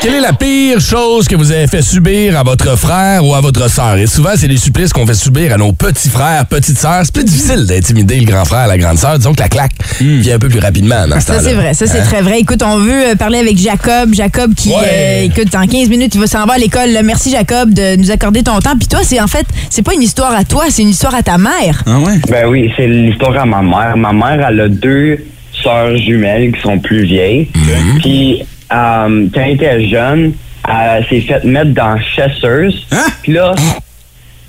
[0.00, 3.40] Quelle est la pire chose que vous avez fait subir à votre frère ou à
[3.40, 3.96] votre sœur?
[3.96, 7.00] Et souvent, c'est les supplices qu'on fait subir à nos petits frères, petites sœurs.
[7.02, 9.18] C'est plus difficile d'intimider le grand frère, la grande sœur.
[9.18, 11.74] Disons que la claque vient un peu plus rapidement dans ce Ça, c'est vrai.
[11.74, 12.04] Ça, c'est Hein?
[12.04, 12.38] très vrai.
[12.38, 14.14] Écoute, on veut euh, parler avec Jacob.
[14.14, 14.76] Jacob qui, Ouais.
[14.88, 16.90] euh, écoute, en 15 minutes, il va s'en va à l'école.
[17.02, 18.78] Merci, Jacob, de nous accorder ton temps.
[18.78, 21.24] Puis toi, c'est en fait, c'est pas une histoire à toi, c'est une histoire à
[21.24, 21.82] ta mère.
[21.86, 22.20] Ah ouais?
[22.30, 23.96] Ben oui, c'est l'histoire à ma mère.
[23.96, 25.18] Ma mère, elle a deux
[25.60, 27.48] sœurs jumelles qui sont plus vieilles.
[27.98, 30.34] Puis, euh, quand elle était jeune,
[30.68, 32.86] elle s'est faite mettre dans chasseuse.
[33.22, 33.54] Puis là,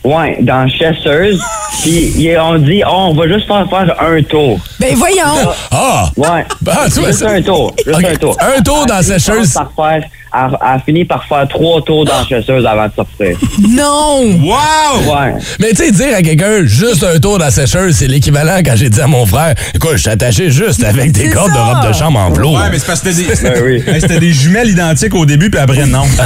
[0.03, 1.41] ouais, dans chasseuse.
[1.81, 4.59] Puis, ils ont dit, oh, on va juste faire faire un tour.
[4.79, 5.53] Ben voyons!
[5.71, 6.09] Ah!
[6.17, 6.45] Ouais.
[6.67, 7.73] Ah, tu vois, juste ça- un tour.
[7.85, 8.05] Juste Ok.
[8.05, 8.37] un tour.
[8.57, 12.19] Un tour dans fini par- faire- Elle elle a fini par faire trois tours dans
[12.19, 13.35] la chasseuse avant de sortir.
[13.67, 14.21] Non!
[14.43, 15.11] Wow!
[15.15, 15.33] Ouais.
[15.59, 18.75] Mais tu sais, dire à quelqu'un juste un tour dans la sécheuse, c'est l'équivalent quand
[18.75, 21.87] j'ai dit à mon frère, écoute, je suis attaché juste avec des cordes de robe
[21.87, 22.53] de chambre en velours.
[22.53, 23.83] Ouais, mais c'est parce que c'était des, Ben oui.
[23.87, 26.03] Hey, c'était des jumelles identiques au début, puis après, non.
[26.15, 26.25] ça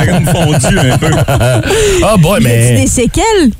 [0.00, 1.10] a comme fondu un peu.
[2.02, 2.80] Ah, boy, Y mais.
[2.80, 3.50] des séquelles?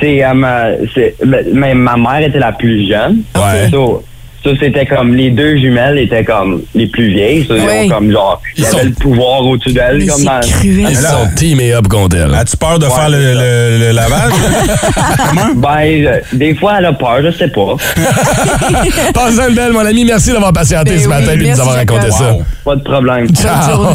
[0.00, 3.22] C'est, euh, ma, c'est- mais- mais ma mère était la plus jeune.
[3.36, 3.68] Ouais.
[3.70, 4.02] So,
[4.48, 7.46] Ça, c'était comme les deux jumelles étaient comme les plus vieilles.
[7.46, 10.06] Ça, ils ont comme genre, le pouvoir au-dessus d'elles.
[10.06, 12.34] comme dans- Ils sont teamés up contre elle.
[12.34, 14.32] As-tu peur de faire le, le- le lavage?
[15.56, 17.76] Ben, euh, des fois, elle a peur, je sais pas.
[19.14, 20.04] Passe une belle, mon ami.
[20.04, 22.36] Merci d'avoir patienté Ben ce matin et de nous avoir raconté ça.
[22.64, 23.28] Pas de problème.
[23.34, 23.94] Ciao.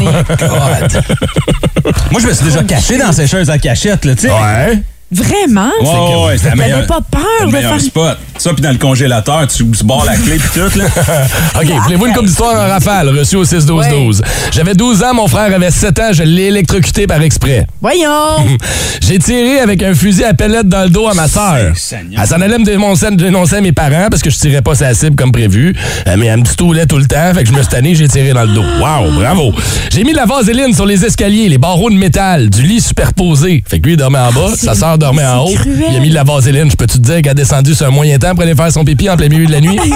[2.10, 4.30] Moi, je me suis déjà caché dans ces choses à cachette, là, tu sais.
[4.30, 4.78] Ouais.
[5.12, 5.70] Vraiment?
[5.80, 7.80] Ouais, ouais, ouais, T'avais pas peur de faire...
[7.80, 8.18] spot.
[8.44, 10.84] Ça, puis dans le congélateur, tu tu barres la clé puis tout, là.
[11.62, 14.20] OK, voulez-vous une coupe d'histoire en rafale, reçue au 6-12-12?
[14.52, 17.66] J'avais 12 ans, mon frère avait 7 ans, je l'ai électrocuté par exprès.
[17.80, 18.58] Voyons!
[19.00, 21.56] J'ai tiré avec un fusil à pellette dans le dos à ma sœur.
[21.56, 24.92] Elle s'en allait me dénoncer, dénoncer à mes parents parce que je tirais pas sa
[24.92, 25.74] cible comme prévu.
[26.06, 28.08] Euh, Mais elle me stoulait tout le temps, fait que je me suis tanné, j'ai
[28.08, 28.62] tiré dans le dos.
[28.78, 29.54] Wow, bravo!
[29.90, 33.64] J'ai mis de la vaseline sur les escaliers, les barreaux de métal, du lit superposé.
[33.66, 35.54] Fait que lui, il dormait en bas, sa sœur dormait en haut.
[35.54, 35.84] cruel.
[35.92, 36.70] Il a mis de la vaseline.
[36.70, 38.33] Je peux-tu te dire qu'elle a descendu sur un moyen temps?
[38.34, 39.78] Pour aller faire son pipi en plein milieu de la nuit?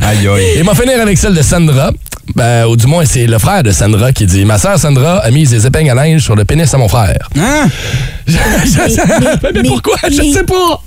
[0.00, 0.44] Aïe, aïe.
[0.56, 1.90] Et m'a finir avec celle de Sandra.
[2.34, 5.30] Ben, ou du moins, c'est le frère de Sandra qui dit Ma sœur Sandra a
[5.30, 7.28] mis ses épingles à linge sur le pénis à mon frère.
[7.38, 7.66] Hein?
[8.26, 9.96] Je- je- mais, pourquoi?
[10.08, 10.22] Je sais pas.
[10.24, 10.80] Je sais pas,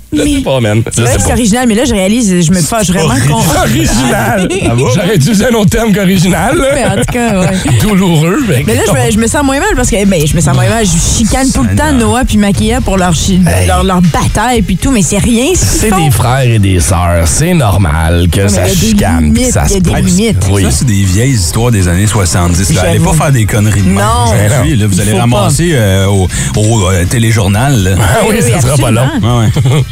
[0.92, 3.58] C'est vrai sais que c'est original, mais là, je réalise, je me fâche vraiment contre.
[3.62, 4.48] Original.
[4.94, 6.56] J'aurais utilisé un autre terme qu'original.
[6.58, 7.56] en tout cas, ouais.
[7.82, 8.38] Douloureux.
[8.48, 10.40] Mais, Mais là, je me, je me sens moins mal parce que ben, je me
[10.40, 10.86] sens moins mal.
[10.86, 14.76] Je chicane tout le temps Noah puis Maquilla pour leur, chi- leur, leur bataille puis
[14.76, 15.46] tout, mais c'est rien.
[15.54, 17.26] C'est des frères et des sœurs.
[17.26, 19.32] C'est normal que mais ça chicane.
[19.32, 20.46] puis limites, ça il y a se des limites.
[20.50, 20.62] Oui.
[20.64, 22.72] Ça, c'est des vieilles histoires des années 70.
[22.74, 22.82] Là.
[22.82, 23.88] Allez pas faire des conneries de.
[23.90, 24.00] Non.
[24.00, 27.82] Là, vous allez ramasser euh, au, au, euh, téléjournal.
[27.82, 27.90] là.
[28.00, 29.08] Ah oui, Oui, ça sera pas long.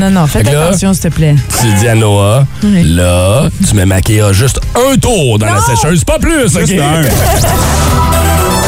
[0.04, 1.34] Non, non, là- attention, s'il te plaît.
[1.60, 2.82] Tu dis à Noah, Oui.
[2.94, 6.66] là, tu mets Maquilla juste un tour dans la sécheuse, pas plus, OK?
[6.66, 7.02] Juste un.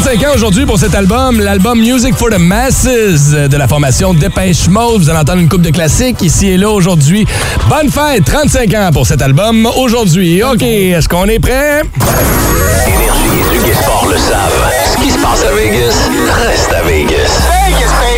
[0.00, 4.68] 35 ans aujourd'hui pour cet album, l'album Music for the Masses de la formation Dépêche
[4.68, 5.02] Mode.
[5.02, 7.26] Vous allez entendre une coupe de classiques ici et là aujourd'hui.
[7.68, 10.40] Bonne fête, 35 ans pour cet album aujourd'hui.
[10.44, 11.82] OK, est-ce qu'on est prêt?
[12.86, 14.70] Énergie et Sport le savent.
[14.92, 16.08] Ce qui se passe à Vegas,
[16.46, 17.32] reste à Vegas.
[17.66, 18.17] Vegas, baby,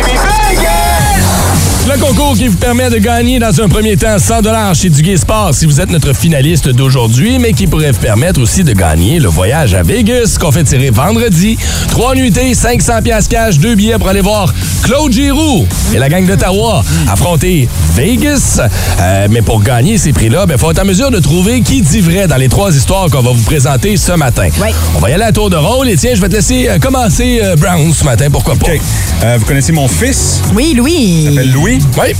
[1.87, 5.53] Le concours qui vous permet de gagner dans un premier temps 100 chez Duguay Sport
[5.53, 9.27] si vous êtes notre finaliste d'aujourd'hui, mais qui pourrait vous permettre aussi de gagner le
[9.27, 11.57] voyage à Vegas qu'on fait tirer vendredi.
[11.89, 14.53] Trois nuitées, 500 pièces cash, deux billets pour aller voir
[14.83, 18.61] Claude Giroux et la gang d'Ottawa affronter Vegas.
[18.99, 22.01] Euh, mais pour gagner ces prix-là, il faut être en mesure de trouver qui dit
[22.01, 24.49] vrai dans les trois histoires qu'on va vous présenter ce matin.
[24.95, 26.77] On va y aller à tour de rôle et tiens, je vais te laisser euh,
[26.79, 28.67] commencer euh, Brown ce matin, pourquoi pas.
[28.67, 28.81] OK.
[29.23, 30.41] Euh, vous connaissez mon fils?
[30.53, 31.25] Oui, Louis.
[31.25, 31.70] Il s'appelle Louis.
[32.01, 32.13] Oui.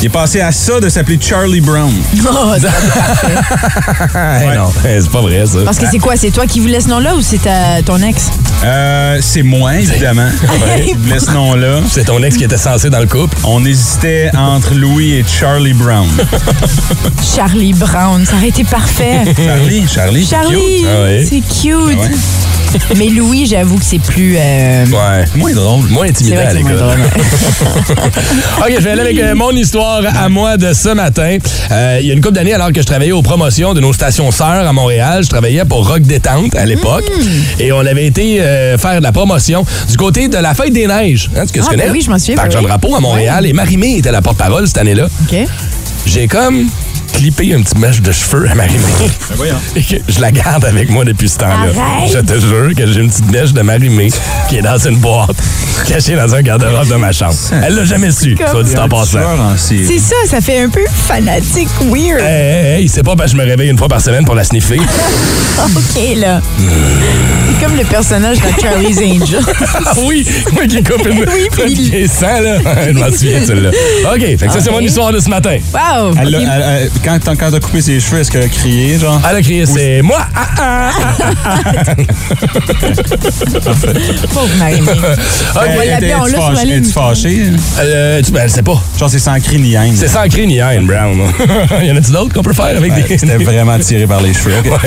[0.00, 1.92] Il est passé à ça de s'appeler Charlie Brown.
[2.24, 2.52] Oh.
[2.56, 2.60] Eh
[4.56, 5.58] non, c'est pas vrai ça.
[5.64, 6.16] Parce que c'est quoi?
[6.16, 8.30] C'est toi qui voulais ce nom-là ou c'est ta- ton ex?
[8.64, 10.28] Euh, c'est moi, évidemment.
[10.98, 11.80] Voulais ce nom-là.
[11.88, 13.36] C'est ton ex qui était censé dans le couple.
[13.44, 16.08] On hésitait entre Louis et Charlie Brown.
[17.36, 18.24] Charlie Brown.
[18.26, 19.20] Ça aurait été parfait.
[19.36, 20.88] Charlie, Charlie, c'est Charlie, cute.
[20.88, 21.98] Ah c'est cute.
[21.98, 22.10] Ah ouais.
[22.96, 24.36] Mais Louis, j'avoue que c'est plus.
[24.38, 25.24] euh, Ouais.
[25.36, 25.86] Moins drôle.
[25.88, 26.76] Moins intimidant à que l'école.
[28.60, 31.38] OK, je vais aller avec euh, mon histoire à moi de ce matin.
[31.70, 33.92] Euh, il y a une couple d'années, alors que je travaillais aux promotions de nos
[33.92, 37.04] stations sœurs à Montréal, je travaillais pour Rock Détente à l'époque.
[37.58, 40.86] Et on avait été euh, faire de la promotion du côté de la Fête des
[40.86, 41.30] Neiges.
[41.36, 41.84] Hein, tu Ah, connais?
[41.86, 42.64] ben oui, je m'en souviens, Parc oui.
[42.64, 43.46] Drapeau à Montréal.
[43.46, 45.06] Et Marie-Mé était la porte-parole cette année-là.
[45.30, 45.36] OK.
[46.06, 46.68] J'ai comme
[47.12, 49.10] clippé une petite mèche de cheveux à Marie-Mé.
[49.76, 51.68] Et que je la garde avec moi depuis ce temps-là.
[52.12, 54.10] Je te jure que j'ai une petite mèche de Marie-Mé
[54.48, 55.36] qui est dans une boîte,
[55.88, 57.34] cachée dans un garde-robe de ma chambre.
[57.64, 59.18] Elle l'a jamais su, soit dit en passant.
[59.56, 62.20] C'est ça, ça fait un peu fanatique, weird.
[62.20, 64.34] Hey, hey, hey, c'est pas parce que je me réveille une fois par semaine pour
[64.34, 64.78] la sniffer.
[65.64, 66.40] OK, là.
[66.58, 69.40] C'est comme le personnage de Charlie's Angel.
[69.86, 72.58] ah oui, moi qui coupe une Oui, puis sent, là.
[72.88, 73.70] Je m'en souviens, celle-là.
[74.12, 75.56] OK, fait que ça, c'est mon histoire de ce matin.
[75.72, 76.14] Wow!
[76.20, 76.34] Elle, OK.
[76.34, 79.20] a- elle- elle- quand t'as quand t'as coupé ses cheveux, est-ce qu'elle a crié, genre?
[79.28, 80.18] Elle a crié, c'est moi.
[80.34, 80.90] Ah, ah,
[81.44, 81.94] ah,
[84.32, 84.90] Pauvre Marie-Mé.
[85.54, 85.60] ah.
[86.20, 86.62] On l'a.
[86.64, 87.42] Es-tu fâché?
[87.78, 88.82] Euh, tu, ben, pas.
[88.98, 89.94] Genre, c'est sans cri ni haine.
[89.96, 91.18] C'est sans cri ni haine, Brown.
[91.82, 93.18] y en a-tu d'autres qu'on peut faire avec Ouais, des...
[93.18, 94.54] C'était vraiment tiré par les cheveux.
[94.58, 94.80] ok.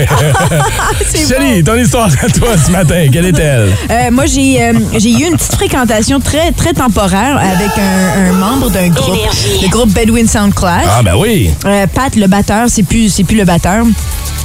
[1.07, 3.74] C'est Chérie, ton histoire à toi ce matin, quelle est-elle?
[3.89, 8.70] Euh, moi, j'ai euh, eu une petite fréquentation très, très temporaire avec un, un membre
[8.70, 9.18] d'un groupe,
[9.61, 10.86] le groupe Bedouin Sound Clash.
[10.88, 11.49] Ah, ben oui.
[11.66, 13.86] Euh, Pat, le batteur, c'est plus, c'est plus le batteur.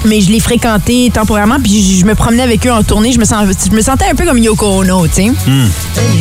[0.06, 3.12] Mais je l'ai fréquenté temporairement, puis je, je me promenais avec eux en tournée.
[3.12, 5.30] Je me, sens, je me sentais un peu comme Yoko Ono, tu sais.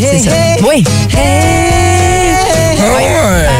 [0.01, 0.31] C'est ça.
[0.69, 0.83] Oui.
[2.79, 3.58] Ouais, hein?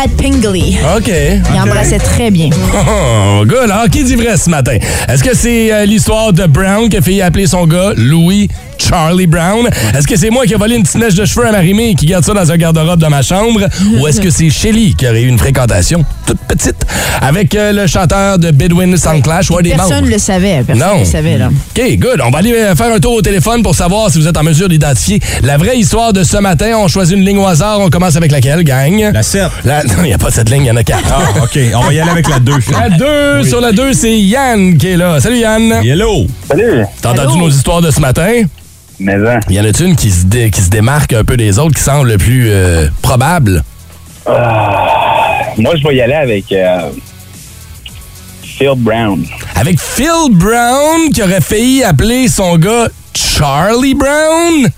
[0.00, 0.78] Pat Langley.
[0.96, 1.10] OK.
[1.54, 2.48] Il embrassait très bien.
[2.72, 3.70] Oh, good.
[3.70, 4.76] Alors, qui dit vrai ce matin?
[5.08, 8.48] Est-ce que c'est euh, l'histoire de Brown qui a fait appeler son gars Louis
[8.78, 9.68] Charlie Brown?
[9.96, 11.94] Est-ce que c'est moi qui ai volé une petite mèche de cheveux à Marimé et
[11.94, 13.60] qui garde ça dans un garde-robe dans ma chambre?
[14.00, 16.76] Ou est-ce que c'est Shelly qui aurait eu une fréquentation toute petite
[17.20, 20.06] avec euh, le chanteur de Bidwin Soundclash ou un des Personne membres?
[20.06, 20.62] ne le savait.
[20.66, 20.94] Personne Non.
[20.96, 21.48] ne le savait, là.
[21.48, 22.20] OK, good.
[22.24, 24.42] On va aller euh, faire un tour au téléphone pour savoir si vous êtes en
[24.44, 26.72] mesure d'identifier la vraie histoire de ce matin.
[26.76, 27.80] On choisit une ligne au hasard.
[27.80, 29.10] On commence avec laquelle, gang?
[29.12, 29.42] La 7.
[29.64, 29.82] La...
[29.96, 31.02] Non, il n'y a pas cette ligne, il y en a 4.
[31.10, 31.58] Ah, OK.
[31.74, 32.52] On va y aller avec la 2.
[32.72, 35.20] La 2, sur la 2, c'est Yann qui est là.
[35.20, 35.72] Salut Yann.
[35.84, 36.26] Hello.
[36.48, 36.84] Salut.
[37.02, 38.42] T'as entendu nos histoires de ce matin?
[38.98, 39.40] Mais hein.
[39.48, 41.82] Y en a-tu une qui se, dé- qui se démarque un peu des autres, qui
[41.82, 43.62] semble le plus euh, probable?
[44.26, 46.90] Ah, moi, je vais y aller avec euh,
[48.42, 49.24] Phil Brown.
[49.54, 54.68] Avec Phil Brown qui aurait failli appeler son gars Charlie Brown?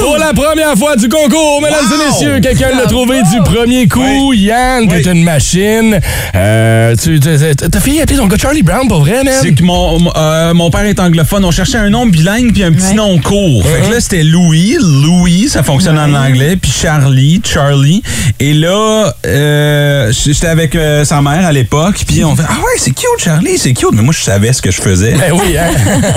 [0.00, 4.32] Pour la première fois du concours, mesdames et messieurs, quelqu'un l'a trouvé du premier coup.
[4.32, 5.98] Yann, t'es une machine.
[6.34, 7.28] Euh, tu, tu-
[7.70, 9.34] t'as failli appeler ton gars Charlie Brown, pour vrai, man?
[9.42, 11.44] C'est que mon, euh, mon père est anglophone.
[11.44, 13.64] On cherchait un nom bilingue puis un petit nom court.
[13.66, 14.76] Fait que là, c'était Louis.
[14.80, 16.56] Louis, ça fonctionne en anglais.
[16.56, 18.02] Puis Charlie, Charlie.
[18.38, 22.02] Et là, euh, j'étais avec euh, sa mère à l'époque.
[22.06, 23.90] Puis on fait Ah ouais, c'est cute, Charlie, c'est cute.
[23.92, 25.12] Mais moi, je savais ce que je faisais.
[25.12, 25.70] Ben oui, hein?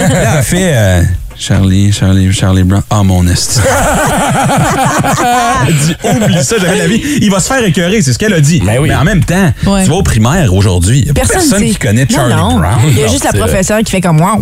[0.09, 1.01] Là, elle fait euh,
[1.47, 2.83] Charlie, Charlie, Charlie Brown.
[2.89, 3.59] Ah, mon esti.
[5.67, 7.01] Elle dit, oublie ça, jamais de la vie.
[7.21, 8.61] Il va se faire écœurer, c'est ce qu'elle a dit.
[8.65, 9.83] Mais en même temps, Ouais.
[9.83, 10.99] tu vas au primaire aujourd'hui.
[10.99, 12.59] Il n'y a pas personne qui connaît Non, Charlie non.
[12.59, 12.75] Brown.
[12.87, 14.37] Il y a juste la professeure qui fait comme moi.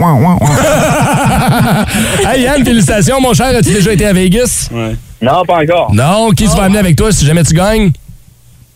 [2.24, 3.48] Hey Yann, félicitations, mon cher.
[3.48, 4.70] As-tu déjà été à Vegas?
[5.22, 5.92] Non, pas encore.
[5.94, 7.92] Non, qui se va amener avec toi si jamais tu gagnes?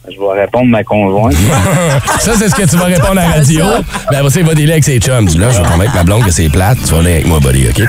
[0.07, 1.33] Je vais répondre ma conjointe.
[2.19, 3.65] Ça, c'est ce que tu vas répondre à la radio.
[4.11, 5.27] Ben, après ça, il va délai avec ses chums.
[5.39, 6.77] Là, je vais convaincre ma blonde que c'est plate.
[6.85, 7.81] Tu vas aller avec moi, buddy, OK?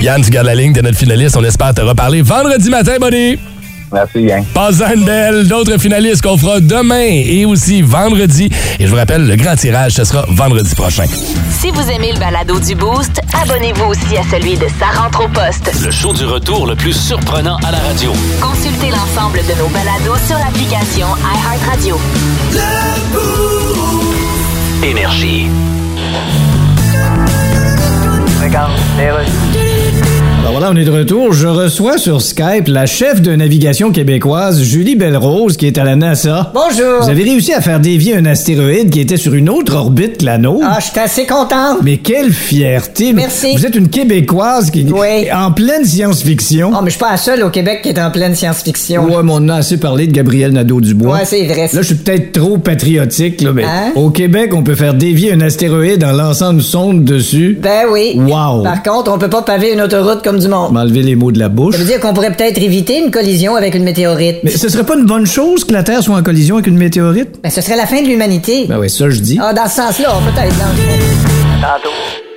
[0.00, 1.36] Yann, tu gardes la ligne, t'es notre finaliste.
[1.36, 3.38] On espère te reparler vendredi matin, buddy.
[3.92, 4.44] Merci, gang.
[4.54, 5.46] Passe une belle.
[5.46, 8.50] D'autres finalistes qu'on fera demain et aussi vendredi.
[8.78, 11.04] Et je vous rappelle, le grand tirage, ce sera vendredi prochain.
[11.50, 15.28] Si vous aimez le balado du Boost, abonnez-vous aussi à celui de Sa rentre au
[15.28, 15.70] poste.
[15.84, 18.12] Le show du retour le plus surprenant à la radio.
[18.40, 21.98] Consultez l'ensemble de nos balados sur l'application iHeartRadio.
[24.82, 25.46] Énergie.
[30.48, 31.34] Ben voilà, on est de retour.
[31.34, 35.94] Je reçois sur Skype la chef de navigation québécoise, Julie Belrose, qui est à la
[35.94, 36.50] NASA.
[36.54, 37.02] Bonjour.
[37.02, 40.24] Vous avez réussi à faire dévier un astéroïde qui était sur une autre orbite que
[40.24, 40.64] la nôtre.
[40.66, 41.80] Ah, je suis assez contente.
[41.82, 43.12] Mais quelle fierté!
[43.12, 43.54] Merci.
[43.58, 45.30] Vous êtes une Québécoise qui Oui.
[45.30, 46.70] en pleine science-fiction.
[46.72, 49.04] Oh, mais je suis pas la seule au Québec qui est en pleine science-fiction.
[49.04, 51.12] Ouais, mais on a assez parlé de Gabriel Nadeau-Dubois.
[51.12, 51.68] Ouais, c'est vrai.
[51.70, 53.92] Là, je suis peut-être trop patriotique, là, mais Hein?
[53.96, 57.58] au Québec, on peut faire dévier un astéroïde en lançant une sonde dessus.
[57.60, 58.14] Ben oui.
[58.16, 58.62] Wow!
[58.62, 60.72] Par contre, on peut pas paver une autoroute comme du monde.
[60.72, 61.74] M'enlever les mots de la bouche.
[61.74, 64.36] Ça veut dire qu'on pourrait peut-être éviter une collision avec une météorite.
[64.42, 66.78] Mais ce serait pas une bonne chose que la Terre soit en collision avec une
[66.78, 67.38] météorite?
[67.42, 68.66] Ben, ce serait la fin de l'humanité.
[68.68, 69.38] Ben oui, ça je dis.
[69.40, 70.58] Ah, dans ce sens-là, peut-être.
[70.58, 71.60] dans le fond.
[71.60, 72.27] Tantôt.